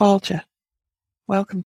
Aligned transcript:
Fáilte. 0.00 0.40
Welcome. 1.26 1.62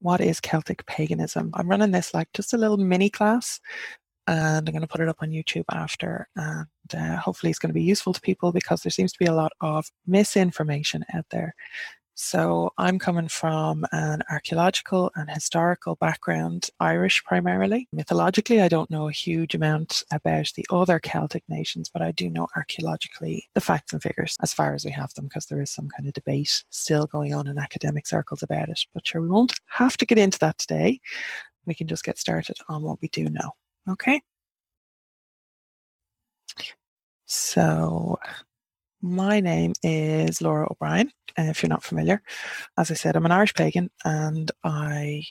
What 0.00 0.22
is 0.22 0.40
Celtic 0.40 0.86
paganism? 0.86 1.50
I'm 1.52 1.68
running 1.68 1.90
this 1.90 2.14
like 2.14 2.32
just 2.32 2.54
a 2.54 2.56
little 2.56 2.78
mini 2.78 3.10
class 3.10 3.60
and 4.26 4.66
I'm 4.66 4.72
going 4.72 4.80
to 4.80 4.88
put 4.88 5.02
it 5.02 5.08
up 5.10 5.18
on 5.20 5.28
YouTube 5.28 5.66
after. 5.70 6.26
And 6.34 6.66
uh, 6.96 7.16
hopefully, 7.16 7.50
it's 7.50 7.58
going 7.58 7.68
to 7.68 7.74
be 7.74 7.82
useful 7.82 8.14
to 8.14 8.22
people 8.22 8.52
because 8.52 8.80
there 8.80 8.90
seems 8.90 9.12
to 9.12 9.18
be 9.18 9.26
a 9.26 9.34
lot 9.34 9.52
of 9.60 9.90
misinformation 10.06 11.04
out 11.12 11.26
there. 11.30 11.54
So 12.16 12.72
I'm 12.78 13.00
coming 13.00 13.26
from 13.26 13.84
an 13.90 14.22
archaeological 14.30 15.10
and 15.16 15.28
historical 15.28 15.96
background, 15.96 16.70
Irish 16.78 17.24
primarily. 17.24 17.88
Mythologically, 17.92 18.62
I 18.62 18.68
don't 18.68 18.90
know 18.90 19.08
a 19.08 19.12
huge 19.12 19.56
amount 19.56 20.04
about 20.12 20.52
the 20.54 20.64
other 20.70 21.00
Celtic 21.00 21.42
nations, 21.48 21.90
but 21.92 22.02
I 22.02 22.12
do 22.12 22.30
know 22.30 22.46
archaeologically 22.54 23.48
the 23.54 23.60
facts 23.60 23.92
and 23.92 24.00
figures 24.00 24.36
as 24.42 24.54
far 24.54 24.74
as 24.74 24.84
we 24.84 24.92
have 24.92 25.12
them, 25.14 25.26
because 25.26 25.46
there 25.46 25.60
is 25.60 25.72
some 25.72 25.88
kind 25.88 26.06
of 26.06 26.14
debate 26.14 26.62
still 26.70 27.06
going 27.06 27.34
on 27.34 27.48
in 27.48 27.58
academic 27.58 28.06
circles 28.06 28.44
about 28.44 28.68
it. 28.68 28.80
But 28.94 29.06
sure, 29.06 29.20
we 29.20 29.28
won't 29.28 29.58
have 29.66 29.96
to 29.96 30.06
get 30.06 30.18
into 30.18 30.38
that 30.38 30.58
today. 30.58 31.00
We 31.66 31.74
can 31.74 31.88
just 31.88 32.04
get 32.04 32.18
started 32.18 32.58
on 32.68 32.82
what 32.82 33.02
we 33.02 33.08
do 33.08 33.24
know. 33.28 33.50
Okay? 33.90 34.22
So 37.26 38.18
my 39.04 39.38
name 39.38 39.74
is 39.82 40.40
Lora 40.40 40.66
O'Brien, 40.70 41.10
and 41.36 41.50
if 41.50 41.62
you're 41.62 41.68
not 41.68 41.84
familiar, 41.84 42.22
as 42.78 42.90
I 42.90 42.94
said, 42.94 43.16
I'm 43.16 43.26
an 43.26 43.32
Irish 43.32 43.52
pagan 43.52 43.90
and 44.04 44.50
I 44.64 45.24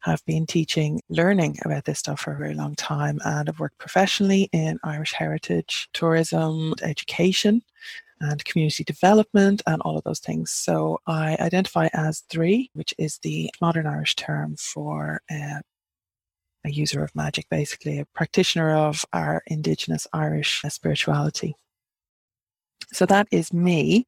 have 0.00 0.24
been 0.26 0.44
teaching, 0.44 1.00
learning 1.08 1.56
about 1.64 1.84
this 1.84 2.00
stuff 2.00 2.18
for 2.18 2.32
a 2.32 2.38
very 2.38 2.54
long 2.54 2.74
time, 2.74 3.20
and 3.24 3.48
I've 3.48 3.60
worked 3.60 3.78
professionally 3.78 4.48
in 4.52 4.80
Irish 4.82 5.12
heritage, 5.12 5.88
tourism, 5.92 6.74
education, 6.82 7.62
and 8.20 8.44
community 8.44 8.82
development, 8.82 9.62
and 9.68 9.80
all 9.82 9.96
of 9.96 10.02
those 10.02 10.18
things. 10.18 10.50
So 10.50 10.98
I 11.06 11.36
identify 11.38 11.88
as 11.92 12.24
Draoí, 12.28 12.70
which 12.72 12.92
is 12.98 13.18
the 13.18 13.50
modern 13.60 13.86
Irish 13.86 14.16
term 14.16 14.56
for 14.56 15.22
uh, 15.30 15.60
a 16.64 16.70
user 16.70 17.04
of 17.04 17.14
magic, 17.14 17.46
basically, 17.50 18.00
a 18.00 18.06
practitioner 18.06 18.74
of 18.74 19.04
our 19.12 19.42
Indigenous 19.46 20.08
Irish 20.12 20.62
spirituality. 20.68 21.54
So 22.92 23.06
that 23.06 23.28
is 23.30 23.52
me. 23.52 24.06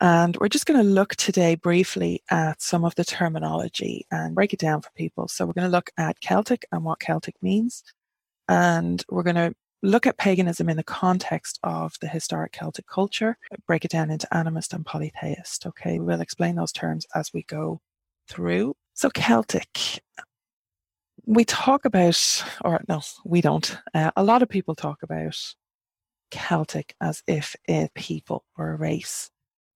And 0.00 0.36
we're 0.36 0.48
just 0.48 0.66
going 0.66 0.80
to 0.80 0.88
look 0.88 1.16
today 1.16 1.54
briefly 1.54 2.22
at 2.30 2.60
some 2.60 2.84
of 2.84 2.94
the 2.96 3.04
terminology 3.04 4.06
and 4.10 4.34
break 4.34 4.52
it 4.52 4.60
down 4.60 4.82
for 4.82 4.90
people. 4.94 5.26
So 5.28 5.46
we're 5.46 5.54
going 5.54 5.68
to 5.68 5.76
look 5.76 5.90
at 5.96 6.20
Celtic 6.20 6.66
and 6.70 6.84
what 6.84 7.00
Celtic 7.00 7.34
means. 7.40 7.82
And 8.48 9.02
we're 9.08 9.22
going 9.22 9.36
to 9.36 9.54
look 9.82 10.06
at 10.06 10.18
paganism 10.18 10.68
in 10.68 10.76
the 10.76 10.84
context 10.84 11.58
of 11.62 11.94
the 12.00 12.08
historic 12.08 12.52
Celtic 12.52 12.86
culture, 12.86 13.38
break 13.66 13.84
it 13.84 13.90
down 13.90 14.10
into 14.10 14.28
animist 14.32 14.74
and 14.74 14.84
polytheist. 14.84 15.66
Okay, 15.66 15.98
we'll 15.98 16.20
explain 16.20 16.56
those 16.56 16.72
terms 16.72 17.06
as 17.14 17.32
we 17.32 17.42
go 17.44 17.80
through. 18.28 18.74
So, 18.94 19.08
Celtic. 19.10 20.02
We 21.24 21.44
talk 21.44 21.84
about, 21.84 22.44
or 22.64 22.80
no, 22.88 23.00
we 23.24 23.40
don't. 23.40 23.76
Uh, 23.94 24.12
a 24.16 24.22
lot 24.22 24.42
of 24.42 24.48
people 24.48 24.74
talk 24.74 25.02
about 25.02 25.36
Celtic 26.30 26.94
as 27.00 27.22
if 27.26 27.56
a 27.68 27.88
people 27.94 28.44
or 28.56 28.70
a 28.70 28.76
race. 28.76 29.30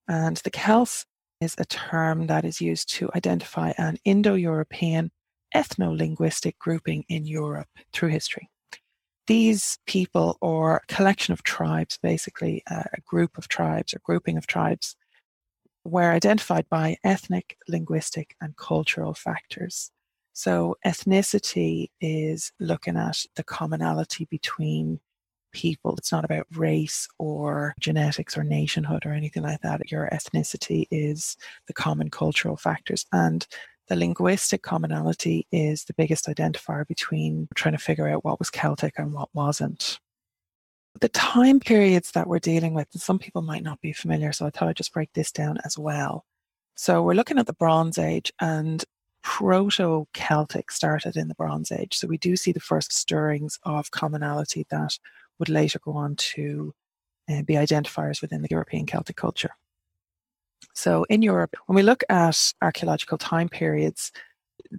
And 0.09 0.37
the 0.39 0.51
Celts 0.51 1.06
is 1.41 1.55
a 1.59 1.65
term 1.65 2.27
that 2.27 2.45
is 2.45 2.61
used 2.61 2.91
to 2.91 3.11
identify 3.15 3.73
an 3.79 3.97
Indo 4.05 4.34
European 4.34 5.11
ethno 5.55 5.97
linguistic 5.97 6.59
grouping 6.59 7.05
in 7.09 7.25
Europe 7.27 7.69
through 7.93 8.11
history. 8.11 8.48
These 9.27 9.78
people, 9.87 10.39
or 10.41 10.83
collection 10.89 11.33
of 11.33 11.43
tribes, 11.43 11.98
basically 12.03 12.62
a 12.69 13.01
group 13.06 13.39
of 13.39 13.48
tribes 13.48 13.95
or 13.95 14.01
grouping 14.03 14.37
of 14.37 14.47
tribes, 14.47 14.97
were 15.84 16.11
identified 16.11 16.69
by 16.69 16.97
ethnic, 17.05 17.56
linguistic, 17.69 18.34
and 18.41 18.56
cultural 18.56 19.15
factors. 19.15 19.91
So, 20.33 20.77
ethnicity 20.87 21.91
is 22.01 22.53
looking 22.61 22.97
at 22.97 23.25
the 23.37 23.45
commonality 23.45 24.27
between 24.31 25.00
people. 25.53 25.94
It's 25.97 26.12
not 26.12 26.25
about 26.25 26.47
race 26.55 27.09
or 27.19 27.75
genetics 27.81 28.37
or 28.37 28.44
nationhood 28.44 29.06
or 29.06 29.12
anything 29.12 29.43
like 29.43 29.61
that. 29.62 29.91
Your 29.91 30.09
ethnicity 30.12 30.87
is 30.91 31.37
the 31.66 31.72
common 31.72 32.11
cultural 32.11 32.56
factors. 32.56 33.06
And 33.12 33.47
the 33.89 33.97
linguistic 33.97 34.62
commonality 34.62 35.47
is 35.50 35.84
the 35.84 35.94
biggest 35.94 36.27
identifier 36.27 36.87
between 36.87 37.49
trying 37.55 37.77
to 37.77 37.78
figure 37.78 38.09
out 38.09 38.25
what 38.25 38.39
was 38.39 38.50
Celtic 38.50 38.94
and 38.99 39.12
what 39.12 39.28
wasn't. 39.34 39.99
The 41.00 41.09
time 41.09 41.60
periods 41.60 42.12
that 42.12 42.27
we're 42.27 42.39
dealing 42.39 42.75
with, 42.75 42.89
some 42.93 43.19
people 43.19 43.43
might 43.43 43.62
not 43.62 43.81
be 43.81 43.93
familiar, 43.93 44.33
so 44.33 44.47
I 44.47 44.50
thought 44.50 44.69
I'd 44.69 44.77
just 44.77 44.93
break 44.93 45.12
this 45.12 45.33
down 45.33 45.59
as 45.65 45.78
well. 45.78 46.25
So 46.77 47.03
we're 47.03 47.15
looking 47.15 47.39
at 47.39 47.47
the 47.47 47.53
Bronze 47.53 47.99
Age, 47.99 48.33
and 48.41 48.84
Proto 49.22 50.06
Celtic 50.15 50.71
started 50.71 51.16
in 51.16 51.28
the 51.28 51.34
Bronze 51.34 51.71
Age. 51.71 51.97
So 51.97 52.06
we 52.06 52.19
do 52.19 52.37
see 52.37 52.53
the 52.53 52.60
first 52.60 52.93
stirrings 52.93 53.59
of 53.65 53.91
commonality 53.91 54.66
that 54.71 54.99
would 55.41 55.49
later 55.49 55.81
go 55.83 55.93
on 55.93 56.15
to 56.17 56.73
uh, 57.28 57.43
be 57.43 57.55
identifiers 57.55 58.23
within 58.23 58.43
the 58.43 58.49
European 58.51 58.87
Celtic 58.87 59.17
culture. 59.17 59.51
So 60.75 61.05
in 61.09 61.23
Europe, 61.23 61.56
when 61.67 61.75
we 61.75 61.83
look 61.83 62.05
at 62.09 62.53
archaeological 62.62 63.19
time 63.19 63.49
periods, 63.49 64.12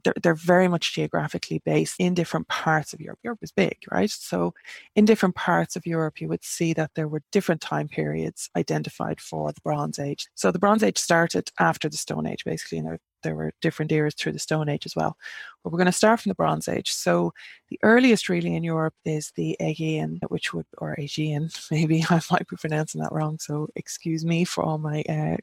they're, 0.04 0.14
they're, 0.22 0.36
very 0.36 0.68
much 0.68 0.94
geographically 0.94 1.62
based 1.66 1.96
in 2.00 2.14
different 2.14 2.48
parts 2.48 2.94
of 2.94 3.02
Europe. 3.02 3.20
Europe 3.24 3.40
is 3.42 3.52
big, 3.52 3.78
right? 3.92 4.10
So, 4.10 4.54
in 4.96 5.06
different 5.06 5.36
parts 5.36 5.76
of 5.76 5.86
Europe, 5.86 6.22
you 6.22 6.28
would 6.30 6.44
see 6.44 6.74
that 6.74 6.92
there 6.96 7.08
were 7.08 7.24
different 7.32 7.62
time 7.62 7.88
periods 7.88 8.50
identified 8.56 9.20
for 9.20 9.52
the 9.52 9.62
Bronze 9.64 10.00
Age. 10.00 10.28
So, 10.36 10.52
the 10.52 10.60
Bronze 10.60 10.84
Age 10.84 10.98
started 10.98 11.52
after 11.60 11.90
the 11.90 11.98
Stone 11.98 12.28
Age, 12.28 12.44
basically, 12.46 12.78
and 12.78 12.88
there, 12.88 13.00
there 13.24 13.36
were 13.36 13.52
different 13.62 13.92
eras 13.92 14.16
through 14.16 14.34
the 14.34 14.40
Stone 14.40 14.70
Age 14.70 14.86
as 14.86 14.96
well. 14.96 15.18
But 15.64 15.72
we're 15.72 15.78
going 15.78 15.86
to 15.88 15.92
start 15.92 16.20
from 16.20 16.30
the 16.30 16.36
Bronze 16.36 16.68
Age. 16.68 16.92
So, 16.92 17.34
the 17.70 17.80
earliest 17.84 18.30
really 18.30 18.56
in 18.56 18.64
Europe 18.64 18.96
is 19.06 19.32
the 19.36 19.56
Aegean, 19.60 20.20
which 20.30 20.54
would, 20.54 20.66
or 20.78 20.96
Aegean, 21.00 21.50
maybe 21.72 22.06
I 22.10 22.22
might 22.32 22.48
be 22.48 22.58
pronouncing 22.58 23.02
that 23.02 23.12
wrong. 23.12 23.40
So, 23.40 23.68
excuse 23.76 24.26
me 24.26 24.44
for 24.46 24.64
all 24.64 24.78
my 24.78 25.04
uh, 25.10 25.38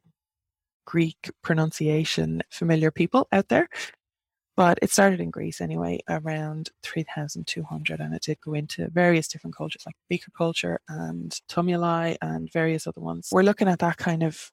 Greek 0.87 1.31
pronunciation 1.43 2.43
familiar 2.51 2.91
people 2.91 3.29
out 3.33 3.49
there. 3.49 3.69
But 4.57 4.81
it 4.83 4.91
started 4.91 5.21
in 5.21 5.31
Greece 5.31 5.61
anyway, 5.61 6.01
around 6.09 6.71
3200, 6.83 8.01
and 8.01 8.13
it 8.13 8.23
did 8.23 8.41
go 8.41 8.55
into 8.55 8.89
various 8.91 9.29
different 9.29 9.57
cultures 9.57 9.85
like 9.87 9.95
Beaker 10.09 10.33
culture 10.37 10.81
and 10.89 11.31
Tumuli 11.49 12.17
and 12.23 12.51
various 12.53 12.89
other 12.89 13.01
ones. 13.01 13.29
We're 13.31 13.43
looking 13.43 13.69
at 13.69 13.79
that 13.79 13.99
kind 13.99 14.25
of 14.25 14.51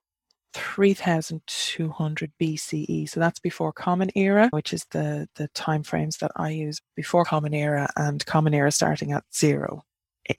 3200 0.55 2.31
BCE. 2.41 3.09
So 3.09 3.19
that's 3.19 3.39
before 3.39 3.73
Common 3.73 4.09
Era, 4.15 4.49
which 4.51 4.73
is 4.73 4.85
the, 4.91 5.27
the 5.35 5.47
time 5.49 5.83
frames 5.83 6.17
that 6.17 6.31
I 6.35 6.51
use 6.51 6.81
before 6.95 7.25
Common 7.25 7.53
Era 7.53 7.89
and 7.97 8.25
Common 8.25 8.53
Era 8.53 8.71
starting 8.71 9.11
at 9.11 9.23
zero, 9.33 9.83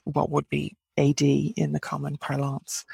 what 0.04 0.31
would 0.31 0.49
be 0.49 0.77
AD 0.99 1.21
in 1.21 1.72
the 1.72 1.81
common 1.81 2.16
parlance. 2.16 2.84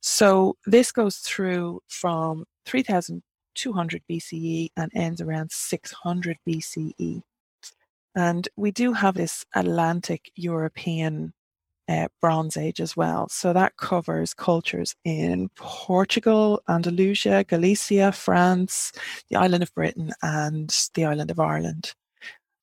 So 0.00 0.56
this 0.66 0.92
goes 0.92 1.16
through 1.16 1.80
from 1.88 2.44
3200 2.66 4.02
BCE 4.08 4.68
and 4.76 4.92
ends 4.94 5.20
around 5.20 5.50
600 5.50 6.36
BCE. 6.48 7.22
And 8.14 8.48
we 8.56 8.70
do 8.70 8.92
have 8.92 9.14
this 9.14 9.44
Atlantic 9.54 10.30
European 10.36 11.32
uh, 11.88 12.08
Bronze 12.20 12.56
Age 12.56 12.80
as 12.80 12.96
well. 12.96 13.28
So 13.28 13.52
that 13.52 13.76
covers 13.76 14.34
cultures 14.34 14.94
in 15.04 15.48
Portugal, 15.56 16.62
Andalusia, 16.68 17.44
Galicia, 17.44 18.12
France, 18.12 18.92
the 19.28 19.36
island 19.36 19.62
of 19.62 19.74
Britain, 19.74 20.12
and 20.22 20.74
the 20.94 21.04
island 21.04 21.30
of 21.30 21.40
Ireland. 21.40 21.94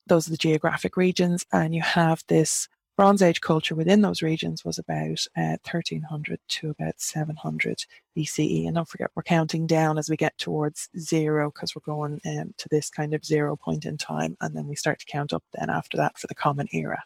Those 0.07 0.27
are 0.27 0.31
the 0.31 0.37
geographic 0.37 0.97
regions. 0.97 1.45
And 1.51 1.75
you 1.75 1.81
have 1.81 2.23
this 2.27 2.67
Bronze 2.97 3.21
Age 3.21 3.41
culture 3.41 3.73
within 3.73 4.01
those 4.01 4.21
regions 4.21 4.65
was 4.65 4.77
about 4.77 5.25
uh, 5.37 5.57
1300 5.63 6.39
to 6.47 6.69
about 6.69 6.99
700 6.99 7.85
BCE. 8.17 8.65
And 8.67 8.75
don't 8.75 8.87
forget, 8.87 9.09
we're 9.15 9.23
counting 9.23 9.65
down 9.65 9.97
as 9.97 10.09
we 10.09 10.17
get 10.17 10.37
towards 10.37 10.89
zero 10.99 11.51
because 11.51 11.73
we're 11.73 11.93
going 11.93 12.19
um, 12.25 12.53
to 12.57 12.67
this 12.69 12.89
kind 12.89 13.13
of 13.13 13.25
zero 13.25 13.55
point 13.55 13.85
in 13.85 13.97
time. 13.97 14.35
And 14.41 14.55
then 14.55 14.67
we 14.67 14.75
start 14.75 14.99
to 14.99 15.05
count 15.05 15.33
up 15.33 15.43
then 15.53 15.69
after 15.69 15.97
that 15.97 16.17
for 16.19 16.27
the 16.27 16.35
Common 16.35 16.67
Era. 16.73 17.01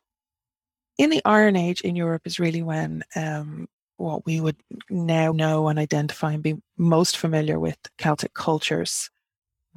In 0.98 1.10
the 1.10 1.22
Iron 1.26 1.56
Age 1.56 1.82
in 1.82 1.96
Europe 1.96 2.22
is 2.26 2.40
really 2.40 2.62
when 2.62 3.04
um, 3.16 3.68
what 3.98 4.26
we 4.26 4.40
would 4.40 4.58
now 4.90 5.32
know 5.32 5.68
and 5.68 5.80
identify 5.80 6.34
and 6.34 6.44
be 6.44 6.56
most 6.78 7.18
familiar 7.18 7.60
with 7.60 7.78
Celtic 7.98 8.34
cultures 8.34 9.10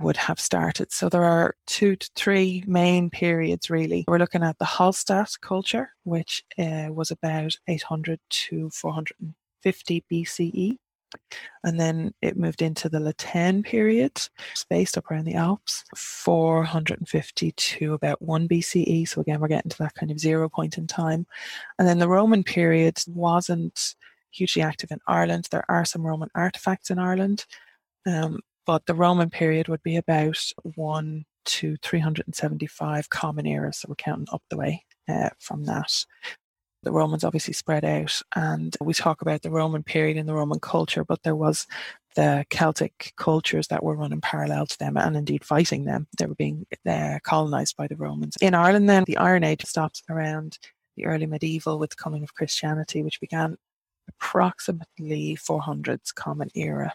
would 0.00 0.16
have 0.16 0.38
started. 0.38 0.92
So 0.92 1.08
there 1.08 1.24
are 1.24 1.56
two 1.66 1.96
to 1.96 2.10
three 2.14 2.62
main 2.66 3.10
periods 3.10 3.68
really. 3.68 4.04
We're 4.06 4.18
looking 4.18 4.44
at 4.44 4.58
the 4.58 4.64
Hallstatt 4.64 5.40
culture, 5.40 5.90
which 6.04 6.44
uh, 6.56 6.88
was 6.90 7.10
about 7.10 7.56
800 7.66 8.20
to 8.28 8.70
450 8.70 10.04
BCE. 10.10 10.76
And 11.64 11.78
then 11.78 12.14
it 12.22 12.36
moved 12.36 12.62
into 12.62 12.88
the 12.88 13.00
La 13.00 13.12
Tène 13.12 13.64
period, 13.64 14.20
spaced 14.54 14.96
up 14.96 15.10
around 15.10 15.24
the 15.24 15.34
Alps, 15.34 15.84
450 15.96 17.52
to 17.52 17.94
about 17.94 18.22
1 18.22 18.48
BCE. 18.48 19.08
So 19.08 19.20
again, 19.20 19.40
we're 19.40 19.48
getting 19.48 19.70
to 19.70 19.78
that 19.78 19.94
kind 19.94 20.10
of 20.10 20.20
zero 20.20 20.48
point 20.48 20.78
in 20.78 20.86
time. 20.86 21.26
And 21.78 21.88
then 21.88 21.98
the 21.98 22.08
Roman 22.08 22.44
period 22.44 22.98
wasn't 23.08 23.96
hugely 24.30 24.62
active 24.62 24.90
in 24.90 25.00
Ireland. 25.06 25.48
There 25.50 25.68
are 25.68 25.84
some 25.84 26.06
Roman 26.06 26.30
artifacts 26.34 26.90
in 26.90 26.98
Ireland. 26.98 27.46
Um, 28.06 28.40
but 28.66 28.86
the 28.86 28.94
Roman 28.94 29.30
period 29.30 29.68
would 29.68 29.82
be 29.82 29.96
about 29.96 30.38
1 30.62 31.24
to 31.46 31.76
375 31.82 33.08
common 33.08 33.46
era. 33.46 33.72
So 33.72 33.86
we're 33.88 33.94
counting 33.94 34.26
up 34.30 34.42
the 34.50 34.58
way 34.58 34.84
uh, 35.08 35.30
from 35.38 35.64
that. 35.64 36.04
The 36.82 36.92
Romans 36.92 37.24
obviously 37.24 37.54
spread 37.54 37.84
out, 37.84 38.22
and 38.36 38.76
we 38.80 38.94
talk 38.94 39.20
about 39.20 39.42
the 39.42 39.50
Roman 39.50 39.82
period 39.82 40.16
in 40.16 40.26
the 40.26 40.34
Roman 40.34 40.60
culture, 40.60 41.04
but 41.04 41.22
there 41.22 41.34
was 41.34 41.66
the 42.14 42.44
Celtic 42.50 43.12
cultures 43.16 43.68
that 43.68 43.82
were 43.82 43.96
running 43.96 44.20
parallel 44.20 44.66
to 44.66 44.78
them 44.78 44.96
and 44.96 45.16
indeed 45.16 45.44
fighting 45.44 45.84
them. 45.84 46.06
They 46.18 46.26
were 46.26 46.34
being 46.34 46.66
uh, 46.88 47.18
colonized 47.22 47.76
by 47.76 47.88
the 47.88 47.96
Romans. 47.96 48.36
In 48.40 48.54
Ireland, 48.54 48.88
then, 48.88 49.04
the 49.06 49.16
Iron 49.16 49.44
Age 49.44 49.64
stops 49.64 50.02
around 50.08 50.58
the 50.96 51.06
early 51.06 51.26
medieval 51.26 51.78
with 51.78 51.90
the 51.90 51.96
coming 51.96 52.22
of 52.22 52.34
Christianity, 52.34 53.02
which 53.02 53.20
began 53.20 53.56
approximately 54.08 55.36
400s 55.36 56.14
Common 56.14 56.48
Era. 56.54 56.94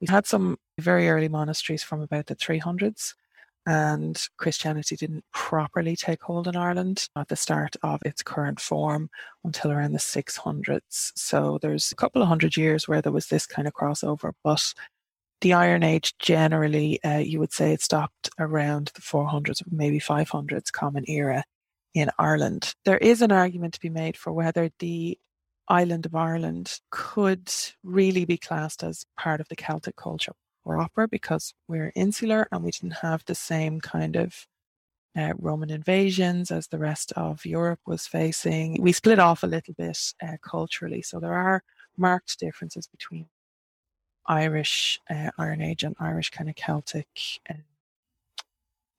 We 0.00 0.06
had 0.08 0.26
some 0.26 0.58
very 0.78 1.08
early 1.08 1.28
monasteries 1.28 1.82
from 1.82 2.00
about 2.00 2.26
the 2.26 2.36
300s, 2.36 3.14
and 3.66 4.20
Christianity 4.38 4.96
didn't 4.96 5.24
properly 5.32 5.94
take 5.94 6.22
hold 6.22 6.48
in 6.48 6.56
Ireland 6.56 7.08
at 7.16 7.28
the 7.28 7.36
start 7.36 7.76
of 7.82 8.00
its 8.04 8.22
current 8.22 8.60
form 8.60 9.08
until 9.44 9.70
around 9.70 9.92
the 9.92 9.98
600s. 9.98 11.12
So 11.14 11.58
there's 11.62 11.92
a 11.92 11.96
couple 11.96 12.22
of 12.22 12.28
hundred 12.28 12.56
years 12.56 12.88
where 12.88 13.00
there 13.00 13.12
was 13.12 13.28
this 13.28 13.46
kind 13.46 13.68
of 13.68 13.74
crossover, 13.74 14.32
but 14.42 14.74
the 15.40 15.52
Iron 15.52 15.82
Age 15.82 16.14
generally, 16.18 17.02
uh, 17.04 17.18
you 17.18 17.38
would 17.38 17.52
say 17.52 17.72
it 17.72 17.82
stopped 17.82 18.30
around 18.38 18.90
the 18.94 19.00
400s, 19.00 19.62
maybe 19.70 19.98
500s 20.00 20.72
Common 20.72 21.04
Era 21.08 21.44
in 21.94 22.10
Ireland. 22.18 22.74
There 22.84 22.98
is 22.98 23.22
an 23.22 23.32
argument 23.32 23.74
to 23.74 23.80
be 23.80 23.90
made 23.90 24.16
for 24.16 24.32
whether 24.32 24.70
the 24.78 25.18
island 25.68 26.06
of 26.06 26.14
Ireland 26.14 26.80
could 26.90 27.52
really 27.82 28.24
be 28.24 28.38
classed 28.38 28.82
as 28.82 29.04
part 29.18 29.40
of 29.40 29.48
the 29.48 29.56
Celtic 29.56 29.96
culture 29.96 30.32
proper 30.64 31.06
because 31.06 31.54
we're 31.68 31.92
insular 31.94 32.48
and 32.52 32.62
we 32.64 32.70
didn't 32.70 32.96
have 33.02 33.24
the 33.24 33.34
same 33.34 33.80
kind 33.80 34.16
of 34.16 34.46
uh, 35.16 35.32
Roman 35.38 35.70
invasions 35.70 36.50
as 36.50 36.68
the 36.68 36.78
rest 36.78 37.12
of 37.12 37.44
Europe 37.44 37.80
was 37.86 38.06
facing. 38.06 38.80
We 38.82 38.92
split 38.92 39.18
off 39.18 39.42
a 39.42 39.46
little 39.46 39.74
bit 39.74 39.98
uh, 40.22 40.36
culturally, 40.42 41.02
so 41.02 41.20
there 41.20 41.34
are 41.34 41.62
marked 41.96 42.38
differences 42.38 42.86
between 42.86 43.26
Irish 44.26 45.00
uh, 45.10 45.30
Iron 45.38 45.60
Age 45.60 45.82
and 45.82 45.96
Irish 46.00 46.30
kind 46.30 46.48
of 46.48 46.56
Celtic 46.56 47.08
um, 47.50 47.64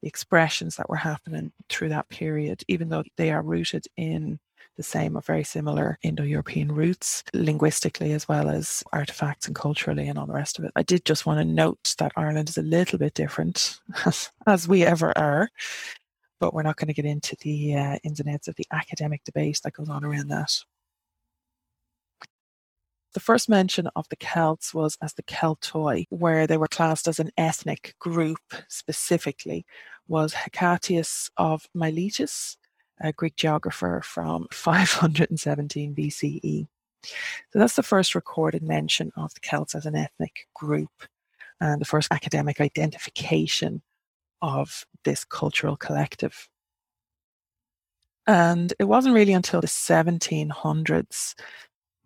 expressions 0.03 0.75
that 0.75 0.89
were 0.89 0.97
happening 0.97 1.51
through 1.69 1.89
that 1.89 2.09
period, 2.09 2.63
even 2.67 2.89
though 2.89 3.03
they 3.17 3.31
are 3.31 3.41
rooted 3.41 3.85
in 3.97 4.39
the 4.77 4.83
same 4.83 5.17
or 5.17 5.21
very 5.21 5.43
similar 5.43 5.97
Indo 6.03 6.23
European 6.23 6.71
roots, 6.71 7.23
linguistically 7.33 8.13
as 8.13 8.27
well 8.27 8.49
as 8.49 8.83
artifacts 8.91 9.47
and 9.47 9.55
culturally 9.55 10.07
and 10.07 10.17
all 10.17 10.25
the 10.25 10.33
rest 10.33 10.59
of 10.59 10.65
it. 10.65 10.71
I 10.75 10.83
did 10.83 11.05
just 11.05 11.25
want 11.25 11.39
to 11.39 11.45
note 11.45 11.95
that 11.99 12.11
Ireland 12.15 12.49
is 12.49 12.57
a 12.57 12.63
little 12.63 12.99
bit 12.99 13.13
different, 13.13 13.79
as 14.47 14.67
we 14.67 14.83
ever 14.83 15.17
are, 15.17 15.49
but 16.39 16.53
we're 16.53 16.63
not 16.63 16.77
going 16.77 16.87
to 16.87 16.93
get 16.93 17.05
into 17.05 17.35
the 17.41 17.75
uh, 17.75 17.97
ins 18.03 18.19
and 18.19 18.29
outs 18.29 18.47
of 18.47 18.55
the 18.55 18.67
academic 18.71 19.23
debate 19.23 19.59
that 19.63 19.73
goes 19.73 19.89
on 19.89 20.03
around 20.03 20.27
that. 20.29 20.51
The 23.13 23.19
first 23.19 23.47
mention 23.47 23.87
of 23.95 24.09
the 24.09 24.15
Celts 24.15 24.73
was 24.73 24.97
as 24.99 25.13
the 25.13 25.23
Keltoi, 25.23 26.05
where 26.09 26.47
they 26.47 26.57
were 26.57 26.67
classed 26.67 27.07
as 27.07 27.19
an 27.19 27.29
ethnic 27.37 27.93
group 27.99 28.39
specifically, 28.67 29.67
was 30.07 30.33
Hecataeus 30.33 31.29
of 31.37 31.67
Miletus, 31.75 32.57
a 33.01 33.13
Greek 33.13 33.35
geographer 33.35 34.01
from 34.03 34.47
517 34.51 35.95
BCE. 35.95 36.67
So 37.51 37.59
that's 37.59 37.75
the 37.75 37.83
first 37.83 38.15
recorded 38.15 38.63
mention 38.63 39.11
of 39.17 39.33
the 39.33 39.41
Celts 39.41 39.75
as 39.75 39.85
an 39.85 39.95
ethnic 39.95 40.47
group 40.53 40.91
and 41.59 41.81
the 41.81 41.85
first 41.85 42.11
academic 42.11 42.61
identification 42.61 43.81
of 44.41 44.85
this 45.03 45.25
cultural 45.25 45.75
collective. 45.75 46.47
And 48.25 48.73
it 48.79 48.85
wasn't 48.85 49.15
really 49.15 49.33
until 49.33 49.61
the 49.61 49.67
1700s 49.67 51.35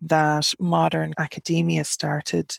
that 0.00 0.54
modern 0.58 1.14
academia 1.18 1.84
started 1.84 2.56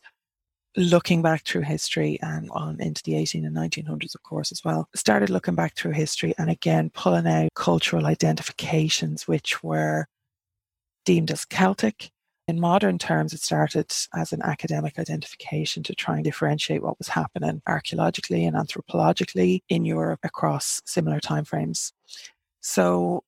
looking 0.78 1.22
back 1.22 1.46
through 1.46 1.62
history 1.62 2.20
and 2.22 2.50
on 2.52 2.80
into 2.80 3.02
the 3.04 3.16
18 3.16 3.46
and 3.46 3.56
1900s, 3.56 4.16
of 4.16 4.24
course, 4.24 4.52
as 4.52 4.64
well, 4.64 4.88
started 4.96 5.30
looking 5.30 5.56
back 5.56 5.76
through 5.76 5.92
history 5.92 6.34
and 6.38 6.50
again 6.50 6.92
pulling 6.94 7.28
out 7.28 7.50
cultural 7.56 8.06
identifications 8.06 9.28
which 9.28 9.64
were 9.64 10.06
deemed 11.06 11.32
as 11.32 11.46
Celtic. 11.46 12.12
In 12.48 12.60
modern 12.60 12.98
terms, 12.98 13.34
it 13.34 13.42
started 13.42 13.92
as 14.16 14.34
an 14.34 14.42
academic 14.44 14.98
identification 14.98 15.84
to 15.84 15.94
try 15.94 16.16
and 16.16 16.24
differentiate 16.24 16.82
what 16.82 16.98
was 16.98 17.08
happening 17.08 17.62
archaeologically 17.68 18.46
and 18.46 18.56
anthropologically 18.56 19.62
in 19.70 19.86
Europe 19.86 20.20
across 20.24 20.82
similar 20.86 21.20
timeframes. 21.20 21.92
So, 22.62 23.24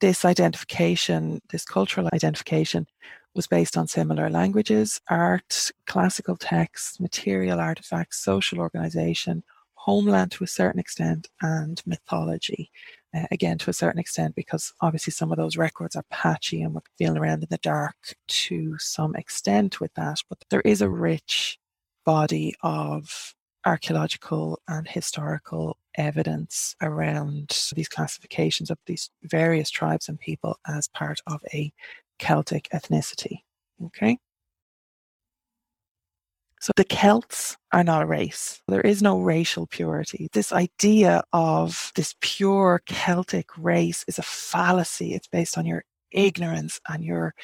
this 0.00 0.24
identification, 0.24 1.40
this 1.50 1.64
cultural 1.64 2.08
identification, 2.14 2.86
was 3.34 3.46
based 3.46 3.76
on 3.76 3.86
similar 3.86 4.28
languages, 4.28 5.00
art, 5.08 5.70
classical 5.86 6.36
texts, 6.36 7.00
material 7.00 7.60
artifacts, 7.60 8.18
social 8.18 8.58
organization, 8.58 9.42
homeland 9.74 10.30
to 10.32 10.44
a 10.44 10.46
certain 10.48 10.80
extent, 10.80 11.28
and 11.40 11.82
mythology. 11.86 12.70
Uh, 13.14 13.26
again, 13.30 13.58
to 13.58 13.68
a 13.68 13.74
certain 13.74 13.98
extent, 13.98 14.34
because 14.34 14.72
obviously 14.80 15.10
some 15.10 15.32
of 15.32 15.36
those 15.36 15.56
records 15.56 15.96
are 15.96 16.04
patchy 16.10 16.62
and 16.62 16.72
we're 16.74 16.80
feeling 16.96 17.18
around 17.18 17.42
in 17.42 17.48
the 17.50 17.58
dark 17.58 17.96
to 18.26 18.78
some 18.78 19.14
extent 19.16 19.80
with 19.80 19.92
that. 19.94 20.18
But 20.28 20.38
there 20.50 20.62
is 20.62 20.80
a 20.80 20.88
rich 20.88 21.58
body 22.04 22.54
of 22.62 23.34
archaeological 23.64 24.60
and 24.68 24.88
historical 24.88 25.76
evidence 25.96 26.74
around 26.80 27.50
these 27.74 27.88
classifications 27.88 28.70
of 28.70 28.78
these 28.86 29.10
various 29.24 29.70
tribes 29.70 30.08
and 30.08 30.18
people 30.18 30.58
as 30.66 30.88
part 30.88 31.20
of 31.26 31.40
a 31.52 31.72
Celtic 32.18 32.68
ethnicity. 32.72 33.42
Okay. 33.86 34.18
So 36.60 36.70
the 36.76 36.84
Celts 36.84 37.56
are 37.72 37.82
not 37.82 38.02
a 38.02 38.06
race. 38.06 38.62
There 38.68 38.80
is 38.80 39.02
no 39.02 39.20
racial 39.20 39.66
purity. 39.66 40.28
This 40.32 40.52
idea 40.52 41.24
of 41.32 41.90
this 41.96 42.14
pure 42.20 42.80
Celtic 42.86 43.48
race 43.58 44.04
is 44.06 44.18
a 44.18 44.22
fallacy. 44.22 45.12
It's 45.12 45.26
based 45.26 45.58
on 45.58 45.66
your 45.66 45.84
ignorance 46.12 46.80
and 46.88 47.04
your 47.04 47.34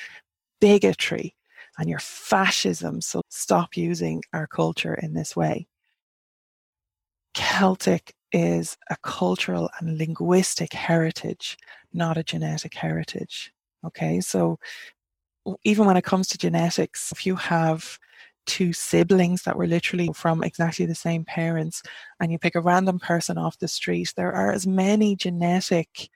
bigotry 0.60 1.34
and 1.78 1.88
your 1.88 1.98
fascism. 1.98 3.00
So 3.00 3.22
stop 3.28 3.76
using 3.76 4.22
our 4.32 4.46
culture 4.46 4.94
in 4.94 5.14
this 5.14 5.34
way. 5.34 5.66
Celtic 7.34 8.14
is 8.30 8.76
a 8.90 8.96
cultural 9.02 9.68
and 9.80 9.98
linguistic 9.98 10.72
heritage, 10.72 11.56
not 11.92 12.16
a 12.16 12.22
genetic 12.22 12.74
heritage. 12.74 13.52
Okay, 13.84 14.20
so 14.20 14.58
even 15.64 15.86
when 15.86 15.96
it 15.96 16.04
comes 16.04 16.28
to 16.28 16.38
genetics, 16.38 17.12
if 17.12 17.24
you 17.24 17.36
have 17.36 17.98
two 18.46 18.72
siblings 18.72 19.42
that 19.42 19.56
were 19.56 19.66
literally 19.66 20.10
from 20.14 20.42
exactly 20.42 20.86
the 20.86 20.94
same 20.94 21.24
parents 21.24 21.82
and 22.18 22.32
you 22.32 22.38
pick 22.38 22.54
a 22.54 22.60
random 22.60 22.98
person 22.98 23.38
off 23.38 23.58
the 23.58 23.68
street, 23.68 24.12
there 24.16 24.32
are 24.32 24.50
as 24.50 24.66
many 24.66 25.14
genetic 25.14 26.08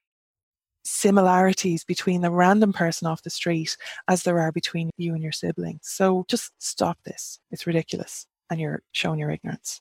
similarities 0.85 1.85
between 1.85 2.23
the 2.23 2.31
random 2.31 2.73
person 2.73 3.07
off 3.07 3.23
the 3.23 3.31
street 3.31 3.77
as 4.09 4.23
there 4.23 4.41
are 4.41 4.51
between 4.51 4.91
you 4.97 5.15
and 5.15 5.23
your 5.23 5.33
siblings. 5.33 5.81
So 5.85 6.25
just 6.29 6.51
stop 6.59 6.99
this. 7.05 7.39
It's 7.51 7.67
ridiculous 7.67 8.27
and 8.51 8.61
you're 8.61 8.83
showing 8.93 9.21
your 9.21 9.31
ignorance. 9.31 9.81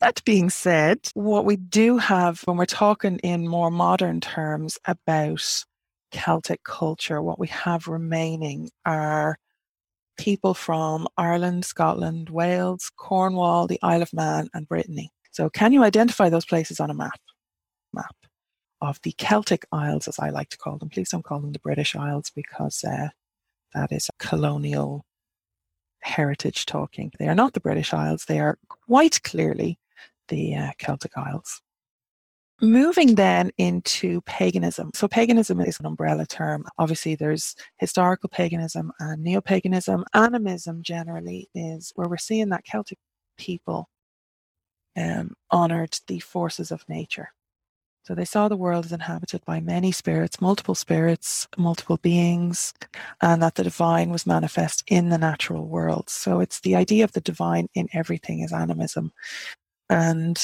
That 0.00 0.24
being 0.24 0.50
said, 0.50 1.10
what 1.14 1.44
we 1.44 1.56
do 1.56 1.98
have 1.98 2.40
when 2.42 2.56
we're 2.56 2.66
talking 2.66 3.18
in 3.18 3.46
more 3.46 3.70
modern 3.70 4.20
terms 4.20 4.78
about 4.84 5.64
Celtic 6.12 6.62
culture, 6.64 7.22
what 7.22 7.38
we 7.38 7.48
have 7.48 7.88
remaining 7.88 8.70
are 8.86 9.36
people 10.18 10.54
from 10.54 11.08
Ireland, 11.16 11.64
Scotland, 11.64 12.30
Wales, 12.30 12.90
Cornwall, 12.96 13.66
the 13.66 13.80
Isle 13.82 14.02
of 14.02 14.12
Man, 14.12 14.48
and 14.54 14.68
Brittany. 14.68 15.10
So, 15.32 15.48
can 15.50 15.72
you 15.72 15.82
identify 15.82 16.28
those 16.28 16.44
places 16.44 16.78
on 16.80 16.90
a 16.90 16.94
map? 16.94 17.18
Map 17.92 18.14
of 18.82 19.00
the 19.02 19.12
Celtic 19.12 19.64
Isles, 19.72 20.08
as 20.08 20.18
I 20.18 20.30
like 20.30 20.50
to 20.50 20.58
call 20.58 20.76
them. 20.76 20.90
Please 20.90 21.10
don't 21.10 21.24
call 21.24 21.40
them 21.40 21.52
the 21.52 21.60
British 21.60 21.94
Isles 21.96 22.30
because 22.34 22.84
uh, 22.84 23.08
that 23.74 23.92
is 23.92 24.10
colonial 24.18 25.04
heritage 26.00 26.66
talking. 26.66 27.12
They 27.18 27.28
are 27.28 27.34
not 27.34 27.54
the 27.54 27.60
British 27.60 27.94
Isles. 27.94 28.24
They 28.24 28.40
are 28.40 28.58
quite 28.68 29.22
clearly 29.22 29.78
the 30.28 30.56
uh, 30.56 30.70
Celtic 30.78 31.16
Isles. 31.16 31.62
Moving 32.62 33.16
then 33.16 33.50
into 33.58 34.20
paganism. 34.20 34.92
So, 34.94 35.08
paganism 35.08 35.60
is 35.60 35.80
an 35.80 35.86
umbrella 35.86 36.26
term. 36.26 36.64
Obviously, 36.78 37.16
there's 37.16 37.56
historical 37.78 38.28
paganism 38.28 38.92
and 39.00 39.22
neo 39.24 39.40
paganism. 39.40 40.04
Animism 40.14 40.80
generally 40.82 41.48
is 41.56 41.90
where 41.96 42.08
we're 42.08 42.18
seeing 42.18 42.50
that 42.50 42.64
Celtic 42.64 42.98
people 43.36 43.88
um, 44.96 45.32
honored 45.50 45.98
the 46.06 46.20
forces 46.20 46.70
of 46.70 46.88
nature. 46.88 47.30
So 48.04 48.14
they 48.14 48.24
saw 48.24 48.48
the 48.48 48.56
world 48.56 48.84
as 48.84 48.92
inhabited 48.92 49.44
by 49.44 49.60
many 49.60 49.92
spirits, 49.92 50.40
multiple 50.40 50.74
spirits, 50.74 51.48
multiple 51.56 51.98
beings, 51.98 52.74
and 53.20 53.42
that 53.42 53.56
the 53.56 53.64
divine 53.64 54.10
was 54.10 54.26
manifest 54.26 54.84
in 54.88 55.08
the 55.08 55.18
natural 55.18 55.66
world. 55.66 56.10
So 56.10 56.40
it's 56.40 56.60
the 56.60 56.76
idea 56.76 57.04
of 57.04 57.12
the 57.12 57.20
divine 57.20 57.68
in 57.74 57.88
everything 57.92 58.40
is 58.40 58.52
animism. 58.52 59.12
And 59.90 60.40